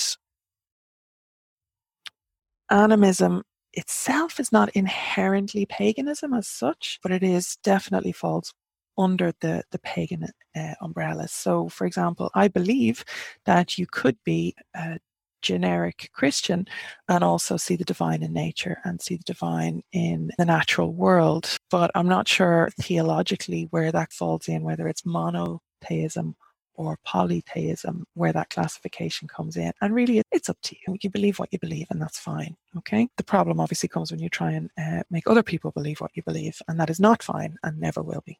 animism 2.71 3.43
itself 3.73 4.41
is 4.41 4.53
not 4.53 4.71
inherently 4.71 5.67
paganism 5.67 6.35
as 6.35 6.49
such, 6.49 6.99
but 7.03 7.13
it 7.13 7.23
is 7.23 7.59
definitely 7.63 8.13
falls 8.13 8.53
under 8.97 9.33
the, 9.41 9.63
the 9.71 9.79
pagan 9.79 10.27
uh, 10.57 10.75
umbrella. 10.81 11.29
So, 11.29 11.69
for 11.69 11.87
example, 11.87 12.31
I 12.35 12.49
believe 12.49 13.05
that 13.45 13.79
you 13.79 13.87
could 13.87 14.17
be 14.25 14.57
a 14.75 14.99
generic 15.41 16.11
Christian 16.13 16.67
and 17.09 17.23
also 17.23 17.57
see 17.57 17.77
the 17.77 17.85
divine 17.85 18.25
in 18.25 18.33
nature 18.33 18.79
and 18.85 19.01
see 19.01 19.17
the 19.17 19.23
divine 19.23 19.83
in 19.93 20.31
the 20.37 20.45
natural 20.45 20.93
world. 20.93 21.57
But 21.71 21.93
I'm 21.95 22.09
not 22.09 22.27
sure 22.27 22.71
theologically 22.81 23.69
where 23.71 23.93
that 23.93 24.13
falls 24.13 24.49
in, 24.49 24.63
whether 24.63 24.89
it's 24.89 25.07
monotheism 25.07 26.35
or 26.79 26.99
polytheism, 27.05 28.05
where 28.15 28.33
that 28.33 28.51
classification 28.51 29.27
comes 29.27 29.57
in. 29.57 29.73
And 29.81 29.95
really, 29.95 30.23
it's 30.31 30.49
up 30.49 30.59
to 30.63 30.77
you. 30.87 30.97
You 31.03 31.11
believe 31.11 31.39
what 31.39 31.53
you 31.53 31.59
believe, 31.59 31.89
and 31.91 32.01
that's 32.01 32.19
fine. 32.19 32.57
Okay. 32.79 33.09
The 33.17 33.25
problem 33.25 33.59
obviously 33.59 33.89
comes 33.89 34.11
when 34.11 34.21
you 34.21 34.29
try 34.29 34.53
and 34.53 34.71
uh, 34.79 35.03
make 35.11 35.27
other 35.27 35.43
people 35.43 35.73
believe 35.73 36.01
what 36.01 36.13
you 36.15 36.23
believe, 36.23 36.63
and 36.69 36.79
that 36.79 36.89
is 36.89 37.01
not 37.01 37.23
fine 37.23 37.57
and 37.65 37.79
never 37.79 38.03
will 38.03 38.23
be. 38.25 38.39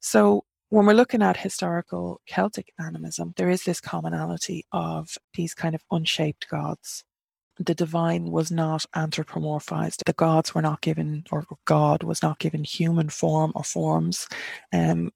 So, 0.00 0.44
when 0.70 0.86
we're 0.86 0.94
looking 0.94 1.22
at 1.22 1.36
historical 1.36 2.20
Celtic 2.26 2.72
animism, 2.80 3.32
there 3.36 3.50
is 3.50 3.62
this 3.62 3.80
commonality 3.80 4.66
of 4.72 5.16
these 5.34 5.54
kind 5.54 5.76
of 5.76 5.84
unshaped 5.92 6.48
gods. 6.48 7.04
The 7.58 7.74
divine 7.74 8.32
was 8.32 8.50
not 8.50 8.84
anthropomorphized. 8.96 10.02
The 10.04 10.12
gods 10.12 10.54
were 10.54 10.62
not 10.62 10.80
given, 10.80 11.24
or 11.30 11.44
God 11.66 12.02
was 12.02 12.20
not 12.20 12.40
given 12.40 12.64
human 12.64 13.08
form 13.08 13.52
or 13.54 13.62
forms. 13.62 14.26
Um, 14.72 15.12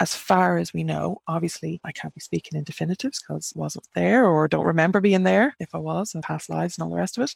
as 0.00 0.14
far 0.14 0.56
as 0.56 0.72
we 0.72 0.82
know, 0.82 1.20
obviously, 1.28 1.80
I 1.84 1.92
can't 1.92 2.14
be 2.14 2.20
speaking 2.20 2.58
in 2.58 2.64
definitives 2.64 3.22
because 3.22 3.52
wasn't 3.54 3.86
there 3.94 4.26
or 4.26 4.48
don't 4.48 4.64
remember 4.64 5.00
being 5.00 5.24
there 5.24 5.54
if 5.60 5.74
I 5.74 5.78
was 5.78 6.14
in 6.14 6.22
past 6.22 6.48
lives 6.48 6.76
and 6.76 6.84
all 6.84 6.90
the 6.90 6.96
rest 6.96 7.18
of 7.18 7.24
it. 7.24 7.34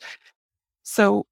So 0.83 1.27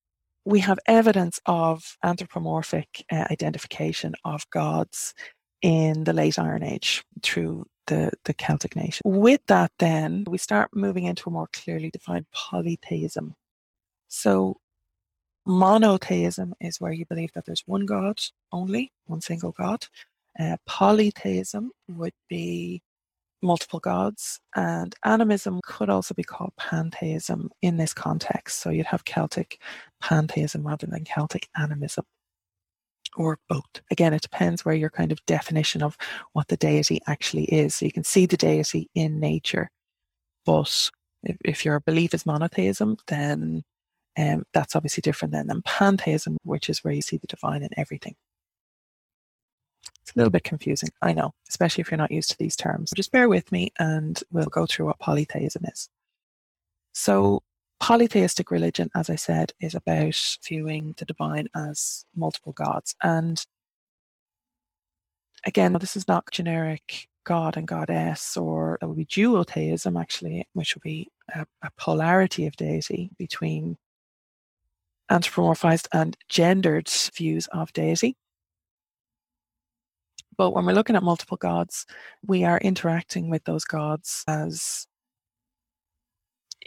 we 0.45 0.61
have 0.61 0.79
evidence 0.87 1.41
of 1.47 1.97
anthropomorphic 2.03 3.05
uh, 3.11 3.27
identification 3.31 4.15
of 4.25 4.49
gods 4.51 5.15
in 5.63 6.05
the 6.05 6.13
late 6.13 6.39
Iron 6.39 6.63
Age 6.63 7.03
through 7.23 7.65
the, 7.87 8.11
the 8.25 8.35
Celtic 8.35 8.77
nation. 8.77 9.01
With 9.05 9.41
that, 9.47 9.73
then, 9.79 10.25
we 10.29 10.37
start 10.39 10.71
moving 10.75 11.05
into 11.05 11.31
a 11.31 11.33
more 11.33 11.49
clearly 11.53 11.91
defined 11.91 12.27
polytheism. 12.33 13.35
So 14.09 14.59
monotheism 15.47 16.55
is 16.61 16.81
where 16.81 16.93
you 16.93 17.07
believe 17.07 17.33
that 17.33 17.47
there's 17.47 17.63
one 17.67 17.87
God 17.87 18.21
only, 18.53 18.93
one 19.07 19.21
single 19.21 19.53
God. 19.53 19.87
Uh, 20.39 20.57
polytheism 20.67 21.71
would 21.89 22.15
be 22.29 22.83
multiple 23.43 23.81
gods, 23.81 24.39
and 24.55 24.95
animism 25.05 25.61
could 25.65 25.91
also 25.91 26.15
be 26.15 26.23
called 26.23 26.53
pantheism 26.57 27.51
in 27.61 27.77
this 27.77 27.93
context. 27.93 28.61
So 28.61 28.71
you'd 28.71 28.87
have 28.87 29.05
Celtic 29.05 29.61
pantheism 30.01 30.67
rather 30.67 30.87
than 30.87 31.05
Celtic 31.05 31.49
animism, 31.57 32.05
or 33.17 33.39
both. 33.49 33.83
Again, 33.91 34.15
it 34.15 34.23
depends 34.23 34.65
where 34.65 34.75
your 34.75 34.91
kind 34.91 35.13
of 35.13 35.25
definition 35.27 35.83
of 35.83 35.97
what 36.33 36.49
the 36.49 36.57
deity 36.57 37.01
actually 37.07 37.45
is. 37.45 37.75
So 37.75 37.85
you 37.87 37.93
can 37.93 38.05
see 38.05 38.27
the 38.27 38.37
deity 38.37 38.89
in 38.95 39.21
nature, 39.21 39.69
but 40.47 40.91
if, 41.25 41.37
if 41.45 41.65
your 41.65 41.81
belief 41.81 42.15
is 42.15 42.27
monotheism, 42.27 42.97
then 43.09 43.63
um, 44.19 44.45
that's 44.53 44.77
obviously 44.77 45.01
different 45.01 45.33
than, 45.33 45.47
than 45.47 45.63
pantheism, 45.63 46.39
which 46.45 46.69
is 46.69 46.85
where 46.85 46.95
you 46.95 47.03
see 47.03 47.17
the 47.17 47.27
divine 47.27 47.63
in 47.63 47.71
everything. 47.77 48.15
A 50.15 50.19
little 50.19 50.31
bit 50.31 50.45
confusing, 50.45 50.91
I 51.01 51.13
know, 51.13 51.33
especially 51.49 51.81
if 51.83 51.91
you're 51.91 51.99
not 51.99 52.11
used 52.11 52.31
to 52.31 52.39
these 52.39 52.57
terms. 52.57 52.91
Just 52.95 53.13
bear 53.13 53.29
with 53.29 53.51
me 53.51 53.73
and 53.79 54.23
we'll 54.31 54.47
go 54.47 54.67
through 54.67 54.87
what 54.87 54.99
polytheism 54.99 55.65
is. 55.65 55.89
So, 56.93 57.43
polytheistic 57.81 58.51
religion, 58.51 58.91
as 58.95 59.09
I 59.09 59.17
said, 59.17 59.53
is 59.61 59.75
about 59.75 60.37
viewing 60.47 60.95
the 60.99 61.07
divine 61.07 61.49
as 61.55 62.05
multiple 62.15 62.53
gods. 62.53 62.95
And 63.03 63.43
again, 65.47 65.73
this 65.73 65.97
is 65.97 66.07
not 66.07 66.31
generic 66.31 67.09
god 67.25 67.57
and 67.57 67.67
goddess, 67.67 68.37
or 68.37 68.79
it 68.83 68.87
would 68.87 68.97
be 68.97 69.05
duotheism, 69.05 69.97
actually, 69.97 70.47
which 70.53 70.75
would 70.75 70.83
be 70.83 71.11
a, 71.35 71.47
a 71.63 71.71
polarity 71.79 72.47
of 72.47 72.57
deity 72.57 73.11
between 73.19 73.77
anthropomorphized 75.11 75.89
and 75.93 76.17
gendered 76.29 76.89
views 77.15 77.47
of 77.49 77.73
deity. 77.73 78.17
But 80.43 80.55
when 80.55 80.67
we're 80.67 80.73
looking 80.73 80.97
at 80.97 81.05
multiple 81.05 81.37
gods, 81.37 81.87
we 82.27 82.43
are 82.43 82.59
interacting 82.59 83.31
with 83.31 83.45
those 83.45 83.65
gods 83.65 84.25
as 84.27 84.89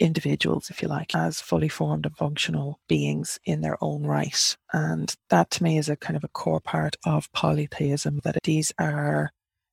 individuals, 0.00 0.70
if 0.70 0.80
you 0.80 0.88
like, 0.88 1.14
as 1.14 1.42
fully 1.42 1.68
formed 1.68 2.06
and 2.06 2.16
functional 2.16 2.80
beings 2.88 3.38
in 3.44 3.60
their 3.60 3.76
own 3.84 4.04
right. 4.06 4.56
And 4.72 5.14
that 5.28 5.50
to 5.50 5.62
me 5.62 5.76
is 5.76 5.90
a 5.90 5.96
kind 5.96 6.16
of 6.16 6.24
a 6.24 6.28
core 6.28 6.58
part 6.62 6.96
of 7.04 7.30
polytheism 7.32 8.20
that 8.24 8.38
these 8.44 8.72
are 8.78 9.30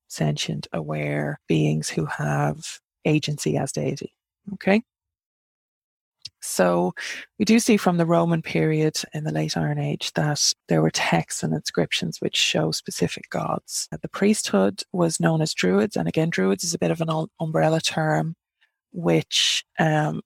sentient, 0.08 0.66
aware 0.70 1.40
beings 1.48 1.88
who 1.88 2.04
have 2.04 2.80
agency 3.06 3.56
as 3.56 3.72
deity. 3.72 4.12
Okay. 4.52 4.82
So 6.44 6.94
we 7.38 7.44
do 7.44 7.58
see 7.58 7.76
from 7.78 7.96
the 7.96 8.06
Roman 8.06 8.42
period 8.42 9.00
in 9.14 9.24
the 9.24 9.32
late 9.32 9.56
Iron 9.56 9.78
Age 9.78 10.12
that 10.12 10.52
there 10.68 10.82
were 10.82 10.90
texts 10.90 11.42
and 11.42 11.54
inscriptions 11.54 12.20
which 12.20 12.36
show 12.36 12.70
specific 12.70 13.30
gods. 13.30 13.88
The 13.90 14.08
priesthood 14.08 14.82
was 14.92 15.18
known 15.20 15.40
as 15.40 15.54
Druids, 15.54 15.96
and 15.96 16.06
again, 16.06 16.28
Druids 16.30 16.62
is 16.62 16.74
a 16.74 16.78
bit 16.78 16.90
of 16.90 17.00
an 17.00 17.28
umbrella 17.40 17.80
term 17.80 18.36
which 18.92 19.64
um, 19.78 20.20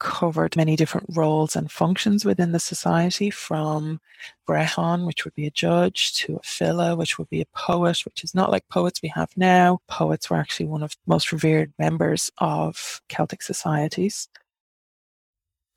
covered 0.00 0.56
many 0.56 0.74
different 0.74 1.06
roles 1.14 1.54
and 1.54 1.70
functions 1.70 2.24
within 2.24 2.52
the 2.52 2.60
society 2.60 3.28
from 3.28 4.00
Brehon, 4.46 5.04
which 5.04 5.24
would 5.24 5.34
be 5.34 5.46
a 5.46 5.50
judge, 5.50 6.14
to 6.14 6.36
a 6.36 6.40
File, 6.42 6.96
which 6.96 7.18
would 7.18 7.28
be 7.28 7.42
a 7.42 7.46
poet, 7.54 8.04
which 8.06 8.24
is 8.24 8.34
not 8.34 8.50
like 8.50 8.68
poets 8.68 9.02
we 9.02 9.10
have 9.10 9.30
now. 9.36 9.80
Poets 9.86 10.30
were 10.30 10.38
actually 10.38 10.66
one 10.66 10.82
of 10.82 10.92
the 10.92 10.96
most 11.06 11.30
revered 11.30 11.72
members 11.78 12.30
of 12.38 13.02
Celtic 13.08 13.42
societies. 13.42 14.28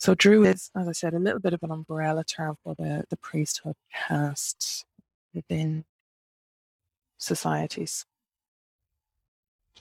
So 0.01 0.15
Druids, 0.15 0.71
as 0.75 0.87
I 0.87 0.93
said, 0.93 1.13
a 1.13 1.19
little 1.19 1.39
bit 1.39 1.53
of 1.53 1.61
an 1.61 1.69
umbrella 1.69 2.23
term 2.23 2.57
for 2.63 2.73
the, 2.73 3.03
the 3.11 3.17
priesthood 3.17 3.75
caste 4.07 4.83
within 5.31 5.85
societies. 7.19 8.07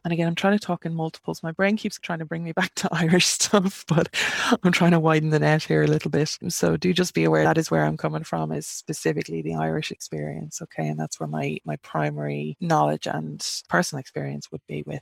And 0.05 0.13
again, 0.13 0.29
I'm 0.29 0.35
trying 0.35 0.59
to 0.59 0.67
talk 0.67 0.85
in 0.85 0.95
multiples. 0.95 1.43
My 1.43 1.53
brain 1.53 1.79
keeps 1.79 1.99
trying 1.99 2.19
to 2.19 2.27
bring 2.27 2.45
me 2.45 2.53
back 2.53 2.75
to 2.77 2.91
Irish 2.93 3.29
stuff, 3.29 3.87
but 3.89 4.15
I'm 4.63 4.73
trying 4.73 4.91
to 4.91 5.01
widen 5.01 5.31
the 5.31 5.39
net 5.39 5.63
here 5.63 5.85
a 5.85 5.87
little 5.87 6.11
bit. 6.11 6.37
So 6.51 6.77
do 6.77 6.93
just 6.93 7.15
be 7.15 7.25
aware 7.25 7.45
that 7.45 7.57
is 7.57 7.71
where 7.71 7.87
I'm 7.87 7.97
coming 7.97 8.25
from 8.25 8.53
is 8.53 8.67
specifically 8.67 9.41
the 9.41 9.55
Irish 9.55 9.91
experience. 9.91 10.61
Okay. 10.61 10.87
And 10.87 11.01
that's 11.01 11.19
where 11.19 11.29
my, 11.29 11.57
my 11.65 11.77
primary 11.77 12.59
knowledge 12.61 13.07
and 13.07 13.43
personal 13.71 14.01
experience 14.01 14.53
would 14.53 14.63
be 14.69 14.83
with. 14.87 15.01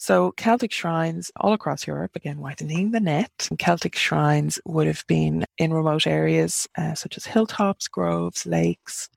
So 0.00 0.32
Celtic 0.36 0.70
shrines 0.70 1.32
all 1.36 1.52
across 1.52 1.86
Europe, 1.86 2.12
again 2.14 2.38
widening 2.38 2.92
the 2.92 3.00
net. 3.00 3.48
Celtic 3.58 3.96
shrines 3.96 4.60
would 4.64 4.86
have 4.86 5.04
been 5.08 5.44
in 5.58 5.74
remote 5.74 6.06
areas 6.06 6.68
uh, 6.78 6.94
such 6.94 7.16
as 7.16 7.26
hilltops, 7.26 7.88
groves, 7.88 8.46
lakes, 8.46 9.08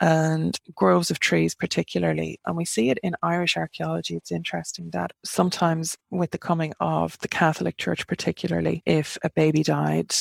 and 0.00 0.58
groves 0.74 1.12
of 1.12 1.20
trees 1.20 1.54
particularly. 1.54 2.40
And 2.44 2.56
we 2.56 2.64
see 2.64 2.90
it 2.90 2.98
in 3.04 3.14
Irish 3.22 3.56
archaeology. 3.56 4.16
It's 4.16 4.32
interesting 4.32 4.90
that 4.90 5.12
sometimes 5.24 5.96
with 6.10 6.32
the 6.32 6.38
coming 6.38 6.74
of 6.80 7.16
the 7.20 7.28
Catholic 7.28 7.76
Church 7.76 8.04
particularly, 8.08 8.82
if 8.84 9.16
a 9.22 9.30
baby 9.30 9.62
died 9.62 10.12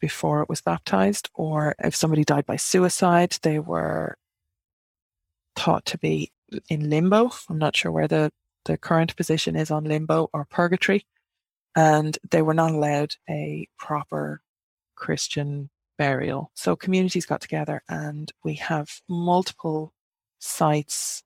before 0.00 0.42
it 0.42 0.48
was 0.48 0.60
baptized 0.60 1.28
or 1.34 1.74
if 1.80 1.96
somebody 1.96 2.22
died 2.22 2.46
by 2.46 2.54
suicide, 2.54 3.36
they 3.42 3.58
were 3.58 4.16
thought 5.56 5.84
to 5.86 5.98
be 5.98 6.30
in 6.70 6.88
limbo. 6.88 7.32
I'm 7.50 7.58
not 7.58 7.74
sure 7.74 7.90
where 7.90 8.06
the 8.06 8.30
the 8.68 8.78
current 8.78 9.16
position 9.16 9.56
is 9.56 9.70
on 9.70 9.84
limbo 9.84 10.28
or 10.34 10.44
purgatory, 10.44 11.06
and 11.74 12.18
they 12.30 12.42
were 12.42 12.54
not 12.54 12.70
allowed 12.70 13.16
a 13.28 13.66
proper 13.78 14.42
Christian 14.94 15.70
burial. 15.96 16.50
So 16.54 16.76
communities 16.76 17.24
got 17.24 17.40
together, 17.40 17.82
and 17.88 18.30
we 18.44 18.54
have 18.56 19.00
multiple 19.08 19.94
sites 20.38 21.22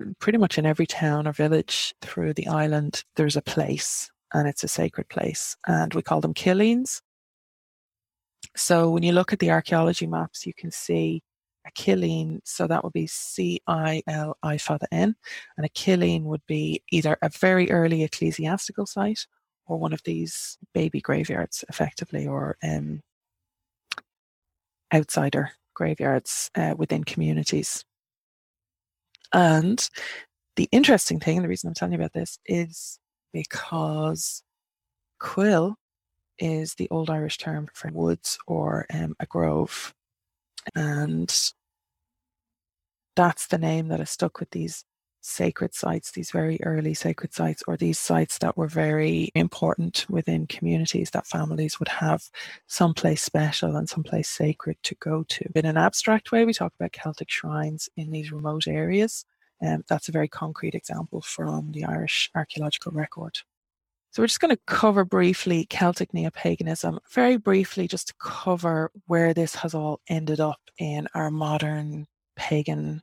mm, 0.00 0.18
pretty 0.18 0.38
much 0.38 0.56
in 0.56 0.64
every 0.64 0.86
town 0.86 1.28
or 1.28 1.32
village 1.32 1.94
through 2.00 2.32
the 2.32 2.48
island. 2.48 3.04
There's 3.16 3.36
a 3.36 3.42
place, 3.42 4.10
and 4.32 4.48
it's 4.48 4.64
a 4.64 4.68
sacred 4.68 5.10
place, 5.10 5.56
and 5.66 5.92
we 5.92 6.02
call 6.02 6.22
them 6.22 6.34
killeens. 6.34 7.02
So 8.56 8.90
when 8.90 9.02
you 9.02 9.12
look 9.12 9.34
at 9.34 9.40
the 9.40 9.50
archaeology 9.50 10.06
maps, 10.06 10.46
you 10.46 10.54
can 10.54 10.70
see 10.70 11.22
a 11.68 11.72
killeen, 11.72 12.40
so 12.44 12.66
that 12.66 12.82
would 12.82 12.92
be 12.92 13.06
C 13.06 13.60
I 13.66 14.02
L 14.06 14.36
I 14.42 14.58
for 14.58 14.78
the 14.78 14.92
N, 14.92 15.14
and 15.56 15.66
a 15.66 15.68
killeen 15.68 16.22
would 16.22 16.44
be 16.46 16.82
either 16.90 17.16
a 17.22 17.28
very 17.28 17.70
early 17.70 18.02
ecclesiastical 18.02 18.86
site 18.86 19.26
or 19.66 19.78
one 19.78 19.92
of 19.92 20.02
these 20.04 20.58
baby 20.72 21.00
graveyards, 21.00 21.64
effectively, 21.68 22.26
or 22.26 22.56
um, 22.62 23.02
outsider 24.94 25.50
graveyards 25.74 26.50
uh, 26.54 26.74
within 26.76 27.04
communities. 27.04 27.84
And 29.32 29.88
the 30.56 30.68
interesting 30.72 31.20
thing, 31.20 31.36
and 31.36 31.44
the 31.44 31.48
reason 31.48 31.68
I'm 31.68 31.74
telling 31.74 31.92
you 31.92 31.98
about 31.98 32.14
this, 32.14 32.38
is 32.46 32.98
because 33.32 34.42
coill 35.20 35.74
is 36.38 36.74
the 36.74 36.88
old 36.90 37.10
Irish 37.10 37.36
term 37.36 37.68
for 37.74 37.90
woods 37.92 38.38
or 38.46 38.86
um, 38.94 39.14
a 39.20 39.26
grove. 39.26 39.94
And 40.74 41.30
that's 43.18 43.48
the 43.48 43.58
name 43.58 43.88
that 43.88 43.98
has 43.98 44.10
stuck 44.10 44.38
with 44.38 44.50
these 44.50 44.84
sacred 45.22 45.74
sites, 45.74 46.12
these 46.12 46.30
very 46.30 46.56
early 46.62 46.94
sacred 46.94 47.34
sites, 47.34 47.64
or 47.66 47.76
these 47.76 47.98
sites 47.98 48.38
that 48.38 48.56
were 48.56 48.68
very 48.68 49.32
important 49.34 50.06
within 50.08 50.46
communities 50.46 51.10
that 51.10 51.26
families 51.26 51.80
would 51.80 51.88
have 51.88 52.22
someplace 52.68 53.20
special 53.20 53.74
and 53.74 53.88
someplace 53.88 54.28
sacred 54.28 54.76
to 54.84 54.94
go 55.00 55.24
to. 55.24 55.44
In 55.56 55.66
an 55.66 55.76
abstract 55.76 56.30
way, 56.30 56.44
we 56.44 56.54
talk 56.54 56.72
about 56.78 56.92
Celtic 56.92 57.28
shrines 57.28 57.88
in 57.96 58.12
these 58.12 58.30
remote 58.30 58.68
areas. 58.68 59.24
And 59.60 59.78
um, 59.78 59.84
that's 59.88 60.08
a 60.08 60.12
very 60.12 60.28
concrete 60.28 60.76
example 60.76 61.20
from 61.20 61.72
the 61.72 61.84
Irish 61.84 62.30
archaeological 62.36 62.92
record. 62.92 63.36
So 64.12 64.22
we're 64.22 64.28
just 64.28 64.38
going 64.38 64.54
to 64.54 64.62
cover 64.68 65.04
briefly 65.04 65.66
Celtic 65.68 66.14
neo-paganism, 66.14 67.00
very 67.10 67.36
briefly 67.36 67.88
just 67.88 68.06
to 68.06 68.14
cover 68.20 68.92
where 69.08 69.34
this 69.34 69.56
has 69.56 69.74
all 69.74 70.00
ended 70.08 70.38
up 70.38 70.60
in 70.78 71.08
our 71.14 71.32
modern 71.32 72.06
pagan 72.36 73.02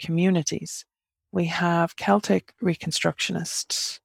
communities. 0.00 0.84
We 1.32 1.46
have 1.46 1.96
Celtic 1.96 2.52
Reconstructionists. 2.62 4.00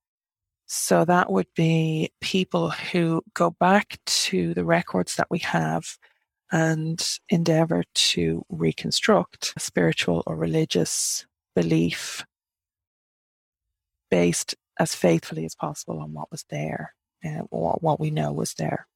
So 0.65 1.05
that 1.05 1.31
would 1.31 1.47
be 1.55 2.11
people 2.21 2.71
who 2.71 3.23
go 3.33 3.51
back 3.51 3.99
to 4.05 4.53
the 4.53 4.65
records 4.65 5.15
that 5.15 5.27
we 5.29 5.39
have 5.39 5.97
and 6.51 7.05
endeavor 7.29 7.83
to 7.93 8.45
reconstruct 8.49 9.53
a 9.55 9.59
spiritual 9.59 10.23
or 10.25 10.35
religious 10.35 11.25
belief 11.55 12.25
based 14.09 14.55
as 14.79 14.95
faithfully 14.95 15.45
as 15.45 15.55
possible 15.55 15.99
on 15.99 16.13
what 16.13 16.31
was 16.31 16.45
there 16.49 16.93
and 17.23 17.41
uh, 17.41 17.45
what 17.79 17.99
we 17.99 18.11
know 18.11 18.31
was 18.31 18.53
there 18.53 18.87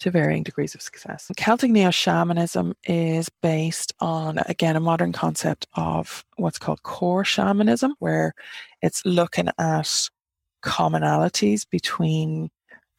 to 0.00 0.10
varying 0.10 0.42
degrees 0.42 0.74
of 0.74 0.82
success. 0.82 1.30
Celtic 1.36 1.70
neo 1.70 1.90
shamanism 1.90 2.74
is 2.84 3.28
based 3.42 3.92
on, 4.00 4.38
again, 4.46 4.76
a 4.76 4.80
modern 4.80 5.12
concept 5.12 5.66
of 5.74 6.24
what's 6.36 6.58
called 6.58 6.82
core 6.82 7.24
shamanism, 7.24 7.94
where 7.98 8.34
it's 8.82 9.04
looking 9.04 9.48
at 9.58 10.08
commonalities 10.62 11.66
between 11.70 12.50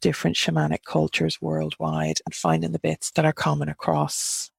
different 0.01 0.35
shamanic 0.35 0.83
cultures 0.85 1.41
worldwide 1.41 2.19
and 2.25 2.33
finding 2.33 2.71
the 2.71 2.79
bits 2.79 3.11
that 3.11 3.25
are 3.25 3.33
common 3.33 3.69
across 3.69 4.49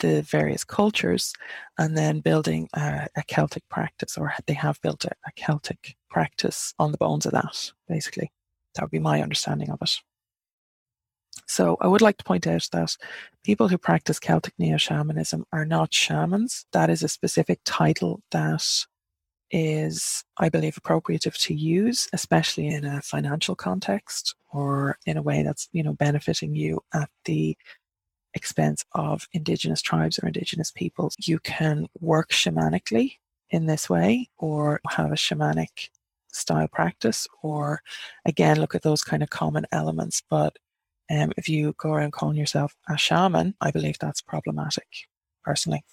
the 0.00 0.22
various 0.22 0.64
cultures 0.64 1.32
and 1.78 1.96
then 1.96 2.20
building 2.20 2.68
a, 2.74 3.06
a 3.16 3.22
Celtic 3.28 3.62
practice, 3.68 4.18
or 4.18 4.34
they 4.46 4.54
have 4.54 4.80
built 4.82 5.04
a, 5.04 5.10
a 5.26 5.32
Celtic 5.36 5.96
practice 6.10 6.74
on 6.78 6.90
the 6.90 6.98
bones 6.98 7.24
of 7.24 7.32
that, 7.32 7.72
basically. 7.88 8.30
That 8.74 8.82
would 8.82 8.90
be 8.90 8.98
my 8.98 9.22
understanding 9.22 9.70
of 9.70 9.78
it. 9.82 10.00
So 11.46 11.76
I 11.80 11.86
would 11.86 12.02
like 12.02 12.16
to 12.18 12.24
point 12.24 12.46
out 12.46 12.68
that 12.72 12.96
people 13.44 13.68
who 13.68 13.78
practice 13.78 14.18
Celtic 14.18 14.54
neo 14.58 14.76
shamanism 14.76 15.44
are 15.52 15.64
not 15.64 15.92
shamans. 15.92 16.66
That 16.72 16.90
is 16.90 17.02
a 17.02 17.08
specific 17.08 17.60
title 17.64 18.22
that 18.30 18.64
is, 19.50 20.24
I 20.38 20.48
believe, 20.48 20.76
appropriate 20.78 21.22
to 21.22 21.54
use, 21.54 22.08
especially 22.12 22.68
in 22.68 22.84
a 22.84 23.02
financial 23.02 23.54
context 23.54 24.34
or 24.52 24.98
in 25.04 25.16
a 25.16 25.22
way 25.22 25.42
that's, 25.42 25.68
you 25.72 25.82
know, 25.82 25.92
benefiting 25.92 26.54
you 26.54 26.80
at 26.94 27.10
the 27.26 27.56
expense 28.34 28.84
of 28.92 29.28
indigenous 29.34 29.82
tribes 29.82 30.18
or 30.18 30.26
indigenous 30.26 30.70
peoples. 30.70 31.14
You 31.20 31.38
can 31.40 31.86
work 32.00 32.30
shamanically 32.30 33.16
in 33.50 33.66
this 33.66 33.90
way 33.90 34.28
or 34.38 34.80
have 34.88 35.12
a 35.12 35.16
shamanic 35.16 35.90
style 36.32 36.68
practice 36.68 37.28
or 37.42 37.82
again 38.24 38.58
look 38.58 38.74
at 38.74 38.82
those 38.82 39.02
kind 39.02 39.22
of 39.22 39.28
common 39.28 39.66
elements 39.70 40.22
but 40.30 40.56
um, 41.10 41.32
if 41.36 41.48
you 41.48 41.74
go 41.78 41.92
around 41.92 42.12
calling 42.12 42.36
yourself 42.36 42.74
a 42.88 42.96
shaman, 42.96 43.54
I 43.60 43.70
believe 43.70 43.98
that's 43.98 44.22
problematic, 44.22 44.86
personally. 45.44 45.84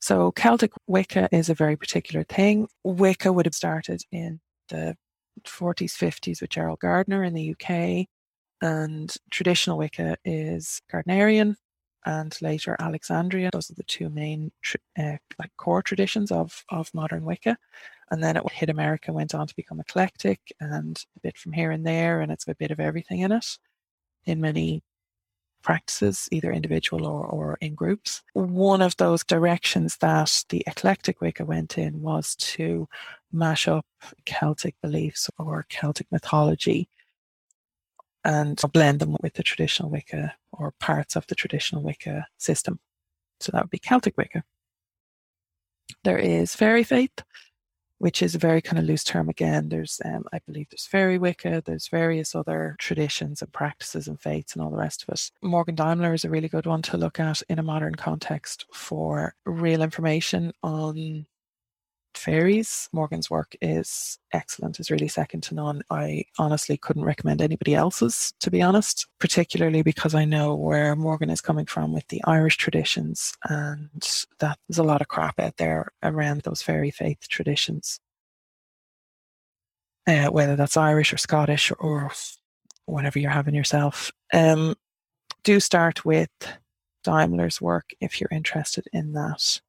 So 0.00 0.32
Celtic 0.32 0.72
Wicca 0.86 1.28
is 1.32 1.48
a 1.48 1.54
very 1.54 1.76
particular 1.76 2.24
thing. 2.24 2.68
Wicca 2.84 3.32
would 3.32 3.46
have 3.46 3.54
started 3.54 4.02
in 4.12 4.40
the 4.68 4.96
40s, 5.44 5.92
50s 5.92 6.40
with 6.40 6.50
Gerald 6.50 6.80
Gardner 6.80 7.24
in 7.24 7.34
the 7.34 7.52
UK, 7.52 8.06
and 8.60 9.14
traditional 9.30 9.78
Wicca 9.78 10.16
is 10.24 10.80
Gardnerian 10.92 11.56
and 12.06 12.36
later 12.42 12.76
Alexandrian. 12.78 13.50
Those 13.52 13.70
are 13.70 13.74
the 13.74 13.82
two 13.84 14.10
main 14.10 14.52
uh, 14.98 15.16
like 15.38 15.50
core 15.56 15.82
traditions 15.82 16.30
of 16.30 16.64
of 16.68 16.92
modern 16.94 17.24
Wicca. 17.24 17.56
And 18.10 18.22
then 18.22 18.36
it 18.36 18.52
hit 18.52 18.68
America, 18.68 19.12
went 19.12 19.34
on 19.34 19.46
to 19.46 19.56
become 19.56 19.80
eclectic 19.80 20.40
and 20.60 21.02
a 21.16 21.20
bit 21.20 21.38
from 21.38 21.52
here 21.52 21.70
and 21.70 21.86
there, 21.86 22.20
and 22.20 22.30
it's 22.30 22.46
a 22.46 22.54
bit 22.54 22.70
of 22.70 22.78
everything 22.78 23.20
in 23.20 23.32
it 23.32 23.58
in 24.26 24.40
many 24.40 24.82
practices, 25.62 26.28
either 26.30 26.52
individual 26.52 27.06
or, 27.06 27.24
or 27.24 27.58
in 27.60 27.74
groups. 27.74 28.22
One 28.34 28.82
of 28.82 28.96
those 28.98 29.24
directions 29.24 29.96
that 29.96 30.44
the 30.50 30.62
eclectic 30.66 31.20
Wicca 31.20 31.44
went 31.44 31.78
in 31.78 32.02
was 32.02 32.36
to 32.36 32.86
mash 33.32 33.66
up 33.66 33.86
Celtic 34.26 34.76
beliefs 34.82 35.30
or 35.38 35.66
Celtic 35.68 36.06
mythology 36.12 36.88
and 38.24 38.60
blend 38.72 39.00
them 39.00 39.16
with 39.20 39.34
the 39.34 39.42
traditional 39.42 39.90
Wicca 39.90 40.34
or 40.52 40.72
parts 40.80 41.16
of 41.16 41.26
the 41.26 41.34
traditional 41.34 41.82
Wicca 41.82 42.26
system. 42.38 42.78
So 43.40 43.50
that 43.52 43.62
would 43.64 43.70
be 43.70 43.78
Celtic 43.78 44.16
Wicca. 44.16 44.44
There 46.04 46.18
is 46.18 46.54
fairy 46.54 46.84
faith, 46.84 47.22
which 48.04 48.20
is 48.20 48.34
a 48.34 48.38
very 48.38 48.60
kind 48.60 48.78
of 48.78 48.84
loose 48.84 49.02
term 49.02 49.30
again. 49.30 49.70
There's, 49.70 49.98
um, 50.04 50.26
I 50.30 50.38
believe, 50.46 50.68
there's 50.70 50.84
fairy 50.84 51.16
Wicca, 51.16 51.62
there's 51.64 51.88
various 51.88 52.34
other 52.34 52.76
traditions 52.78 53.40
and 53.40 53.50
practices 53.50 54.06
and 54.06 54.20
faiths 54.20 54.52
and 54.52 54.62
all 54.62 54.68
the 54.68 54.76
rest 54.76 55.02
of 55.02 55.14
it. 55.14 55.30
Morgan 55.40 55.74
Daimler 55.74 56.12
is 56.12 56.22
a 56.22 56.28
really 56.28 56.50
good 56.50 56.66
one 56.66 56.82
to 56.82 56.98
look 56.98 57.18
at 57.18 57.40
in 57.48 57.58
a 57.58 57.62
modern 57.62 57.94
context 57.94 58.66
for 58.74 59.34
real 59.46 59.80
information 59.80 60.52
on 60.62 61.24
fairies. 62.18 62.88
Morgan's 62.92 63.30
work 63.30 63.54
is 63.60 64.18
excellent, 64.32 64.80
is 64.80 64.90
really 64.90 65.08
second 65.08 65.42
to 65.44 65.54
none. 65.54 65.82
I 65.90 66.24
honestly 66.38 66.76
couldn't 66.76 67.04
recommend 67.04 67.40
anybody 67.40 67.74
else's, 67.74 68.32
to 68.40 68.50
be 68.50 68.62
honest, 68.62 69.06
particularly 69.18 69.82
because 69.82 70.14
I 70.14 70.24
know 70.24 70.54
where 70.54 70.96
Morgan 70.96 71.30
is 71.30 71.40
coming 71.40 71.66
from 71.66 71.92
with 71.92 72.06
the 72.08 72.22
Irish 72.24 72.56
traditions, 72.56 73.32
and 73.44 73.90
that 74.38 74.58
there's 74.68 74.78
a 74.78 74.82
lot 74.82 75.00
of 75.00 75.08
crap 75.08 75.38
out 75.40 75.56
there 75.56 75.92
around 76.02 76.42
those 76.42 76.62
fairy 76.62 76.90
faith 76.90 77.28
traditions. 77.28 78.00
Uh, 80.06 80.26
whether 80.26 80.54
that's 80.54 80.76
Irish 80.76 81.12
or 81.12 81.16
Scottish 81.16 81.72
or, 81.78 82.10
whatever 82.86 83.18
you're 83.18 83.30
having 83.30 83.54
yourself. 83.54 84.12
Um, 84.32 84.74
do 85.42 85.60
start 85.60 86.04
with 86.04 86.30
Daimler's 87.04 87.60
work 87.60 87.90
if 88.00 88.20
you're 88.20 88.28
interested 88.32 88.86
in 88.92 89.12
that. 89.14 89.60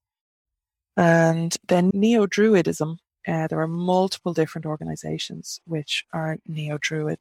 And 0.98 1.56
then 1.68 1.92
Neo 1.94 2.26
Druidism, 2.26 2.98
uh, 3.28 3.48
there 3.48 3.60
are 3.60 3.68
multiple 3.68 4.34
different 4.34 4.66
organizations 4.66 5.60
which 5.66 6.06
are 6.14 6.38
Neo 6.48 6.78
Druid. 6.78 7.20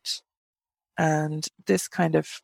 And 0.96 1.46
this 1.66 1.88
kind 1.88 2.14
of 2.14 2.40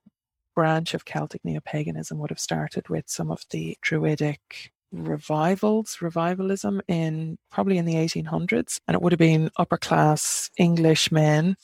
branch 0.54 0.94
of 0.94 1.04
Celtic 1.04 1.44
neo 1.44 1.60
paganism 1.64 2.18
would 2.18 2.30
have 2.30 2.40
started 2.40 2.88
with 2.88 3.08
some 3.08 3.30
of 3.30 3.44
the 3.50 3.78
Druidic 3.80 4.72
revivals, 4.92 5.98
revivalism 6.00 6.80
in 6.88 7.38
probably 7.50 7.78
in 7.78 7.84
the 7.84 7.94
1800s. 7.94 8.80
And 8.88 8.96
it 8.96 9.02
would 9.02 9.12
have 9.12 9.18
been 9.18 9.50
upper 9.56 9.76
class 9.76 10.50
English 10.56 11.12
men 11.12 11.56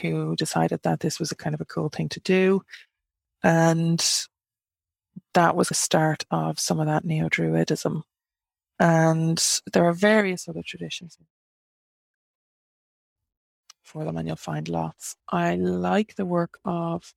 who 0.00 0.34
decided 0.34 0.80
that 0.82 1.00
this 1.00 1.20
was 1.20 1.30
a 1.30 1.36
kind 1.36 1.54
of 1.54 1.60
a 1.60 1.66
cool 1.66 1.88
thing 1.88 2.08
to 2.08 2.20
do. 2.20 2.62
And 3.44 4.04
that 5.34 5.54
was 5.54 5.68
the 5.68 5.74
start 5.74 6.24
of 6.30 6.58
some 6.58 6.80
of 6.80 6.86
that 6.86 7.04
neo 7.04 7.28
Druidism 7.28 8.02
and 8.78 9.60
there 9.72 9.84
are 9.84 9.92
various 9.92 10.48
other 10.48 10.62
traditions 10.64 11.18
for 13.82 14.04
them, 14.04 14.16
and 14.16 14.26
you'll 14.26 14.36
find 14.36 14.68
lots. 14.68 15.16
I 15.28 15.54
like 15.56 16.16
the 16.16 16.26
work 16.26 16.58
of 16.64 17.14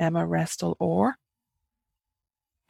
Emma 0.00 0.26
Restall 0.26 0.76
Orr, 0.78 1.16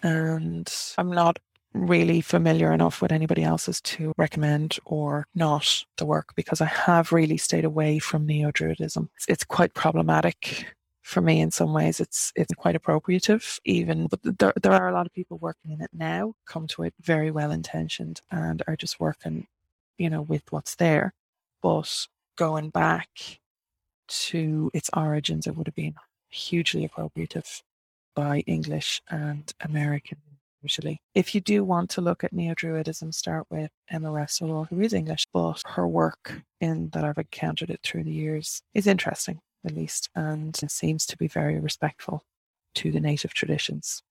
and 0.03 0.73
I'm 0.99 1.11
not 1.11 1.39
really 1.75 2.21
familiar 2.21 2.73
enough 2.73 3.03
with 3.03 3.11
anybody 3.11 3.43
else's 3.43 3.81
to 3.81 4.15
recommend 4.17 4.79
or 4.85 5.27
not 5.35 5.85
the 5.99 6.07
work 6.07 6.35
because 6.37 6.61
I 6.61 6.67
have 6.67 7.13
really 7.13 7.37
stayed 7.37 7.65
away 7.65 7.99
from 7.99 8.27
neo 8.27 8.53
Druidism. 8.53 9.09
It's, 9.17 9.27
it's 9.29 9.45
quite 9.45 9.75
problematic 9.75 10.73
for 11.05 11.21
me 11.21 11.41
in 11.41 11.51
some 11.51 11.73
ways 11.73 12.01
it's 12.01 12.33
it's 12.35 12.55
quite 12.55 12.75
appropriative 12.75 13.61
even 13.65 14.07
but 14.09 14.21
there, 14.23 14.53
there 14.63 14.73
are 14.73 14.89
a 14.89 14.93
lot 14.93 15.07
of 15.07 15.13
people 15.13 15.39
working 15.39 15.71
in 15.71 15.81
it 15.81 15.91
now 15.93 16.35
come 16.47 16.67
to 16.67 16.83
it 16.83 16.95
very 17.01 17.31
well 17.31 17.53
intentioned 17.53 18.21
and 18.31 18.63
are 18.67 18.77
just 18.77 18.99
working 18.99 19.47
you 19.99 20.11
know 20.11 20.23
with 20.23 20.43
what's 20.51 20.75
there 20.77 21.13
but 21.63 22.07
going 22.37 22.71
back 22.71 23.09
to 24.09 24.71
its 24.75 24.91
origins, 24.97 25.47
it 25.47 25.57
would 25.57 25.67
have 25.67 25.75
been 25.75 25.95
hugely 26.29 26.87
appropriative 26.87 27.63
by 28.15 28.41
English 28.41 29.01
and 29.09 29.53
American 29.61 30.19
usually. 30.63 31.01
If 31.15 31.35
you 31.35 31.43
do 31.43 31.63
want 31.63 31.91
to 31.91 32.01
look 32.01 32.25
at 32.25 32.33
Neo 32.33 32.55
Druidism, 32.55 33.13
start 33.13 33.47
with 33.51 33.71
Emma 33.91 34.09
Restall 34.09 34.67
who 34.69 34.81
is 34.81 34.95
English, 34.95 35.27
but 35.33 35.61
her 35.67 35.87
work 35.87 36.41
in 36.61 36.89
that 36.91 37.05
I've 37.05 37.19
encountered 37.19 37.71
it 37.71 37.81
through 37.83 38.05
the 38.05 38.13
years 38.13 38.63
is 38.73 38.87
interesting, 38.87 39.41
at 39.65 39.73
least, 39.73 40.11
and 40.15 40.59
it 40.63 40.71
seems 40.71 41.07
to 41.07 41.17
be 41.17 41.29
very 41.29 41.59
respectful 41.59 42.25
to 42.77 42.91
the 42.93 43.01
native 43.01 43.35
traditions. 43.35 44.03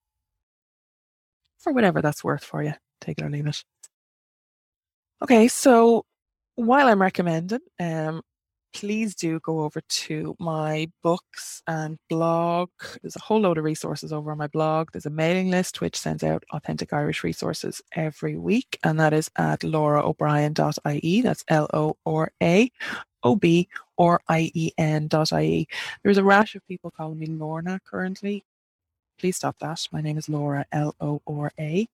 For 1.58 1.72
whatever 1.72 2.02
that's 2.02 2.24
worth 2.24 2.44
for 2.44 2.62
you, 2.62 2.74
take 3.00 3.18
it 3.18 3.24
or 3.24 3.30
leave 3.30 3.46
it. 3.46 3.62
Okay, 5.22 5.48
so 5.48 6.04
while 6.56 6.88
I'm 6.88 7.00
recommending, 7.00 7.60
um, 7.80 8.22
please 8.74 9.14
do 9.14 9.38
go 9.40 9.60
over 9.60 9.80
to 9.88 10.36
my 10.38 10.90
books 11.02 11.62
and 11.66 11.96
blog. 12.10 12.68
There's 13.00 13.16
a 13.16 13.20
whole 13.20 13.40
load 13.40 13.56
of 13.56 13.64
resources 13.64 14.12
over 14.12 14.32
on 14.32 14.38
my 14.38 14.48
blog. 14.48 14.90
There's 14.92 15.06
a 15.06 15.10
mailing 15.10 15.50
list 15.50 15.80
which 15.80 15.96
sends 15.96 16.22
out 16.22 16.44
authentic 16.52 16.92
Irish 16.92 17.22
resources 17.24 17.80
every 17.92 18.36
week, 18.36 18.78
and 18.82 18.98
that 19.00 19.12
is 19.12 19.30
at 19.36 19.60
loraobrien.ie. 19.60 21.20
That's 21.22 21.44
L 21.48 21.68
O 21.72 21.96
R 22.04 22.32
A 22.42 22.70
O 23.24 23.36
B 23.36 23.68
or 23.96 24.20
I 24.28 24.50
E 24.54 24.70
N 24.78 25.08
dot 25.08 25.32
I 25.32 25.42
E. 25.42 25.68
There 26.02 26.12
is 26.12 26.18
a 26.18 26.24
rash 26.24 26.54
of 26.54 26.66
people 26.68 26.90
calling 26.90 27.18
me 27.18 27.26
Lorna 27.26 27.80
currently. 27.84 28.44
Please 29.18 29.36
stop 29.36 29.56
that. 29.60 29.86
My 29.90 30.00
name 30.00 30.18
is 30.18 30.28
Lora, 30.28 30.66
L 30.72 30.94
O 31.00 31.20
R 31.26 31.52
A. 31.58 31.88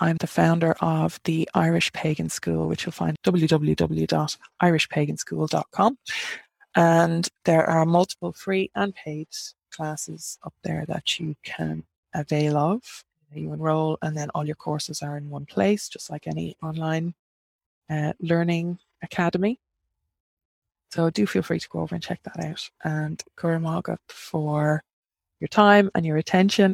I'm 0.00 0.16
the 0.16 0.26
founder 0.26 0.74
of 0.80 1.20
the 1.24 1.48
Irish 1.54 1.92
Pagan 1.92 2.28
School, 2.28 2.68
which 2.68 2.84
you'll 2.86 2.92
find 2.92 3.16
www.irishpaganschool.com. 3.24 5.98
And 6.76 7.28
there 7.44 7.68
are 7.68 7.84
multiple 7.84 8.32
free 8.32 8.70
and 8.76 8.94
paid 8.94 9.26
classes 9.72 10.38
up 10.44 10.54
there 10.62 10.84
that 10.86 11.18
you 11.18 11.34
can 11.42 11.82
avail 12.14 12.56
of. 12.56 13.02
You 13.34 13.52
enroll, 13.52 13.98
and 14.00 14.16
then 14.16 14.30
all 14.34 14.46
your 14.46 14.56
courses 14.56 15.02
are 15.02 15.18
in 15.18 15.28
one 15.28 15.44
place, 15.46 15.88
just 15.88 16.10
like 16.10 16.26
any 16.26 16.56
online 16.62 17.14
uh, 17.90 18.12
learning 18.20 18.78
academy. 19.02 19.60
So 20.90 21.10
do 21.10 21.26
feel 21.26 21.42
free 21.42 21.60
to 21.60 21.68
go 21.68 21.80
over 21.80 21.94
and 21.94 22.02
check 22.02 22.20
that 22.24 22.44
out. 22.44 22.68
And 22.84 23.22
Cura 23.38 23.60
for 24.08 24.82
your 25.40 25.48
time 25.48 25.90
and 25.94 26.04
your 26.04 26.16
attention 26.16 26.66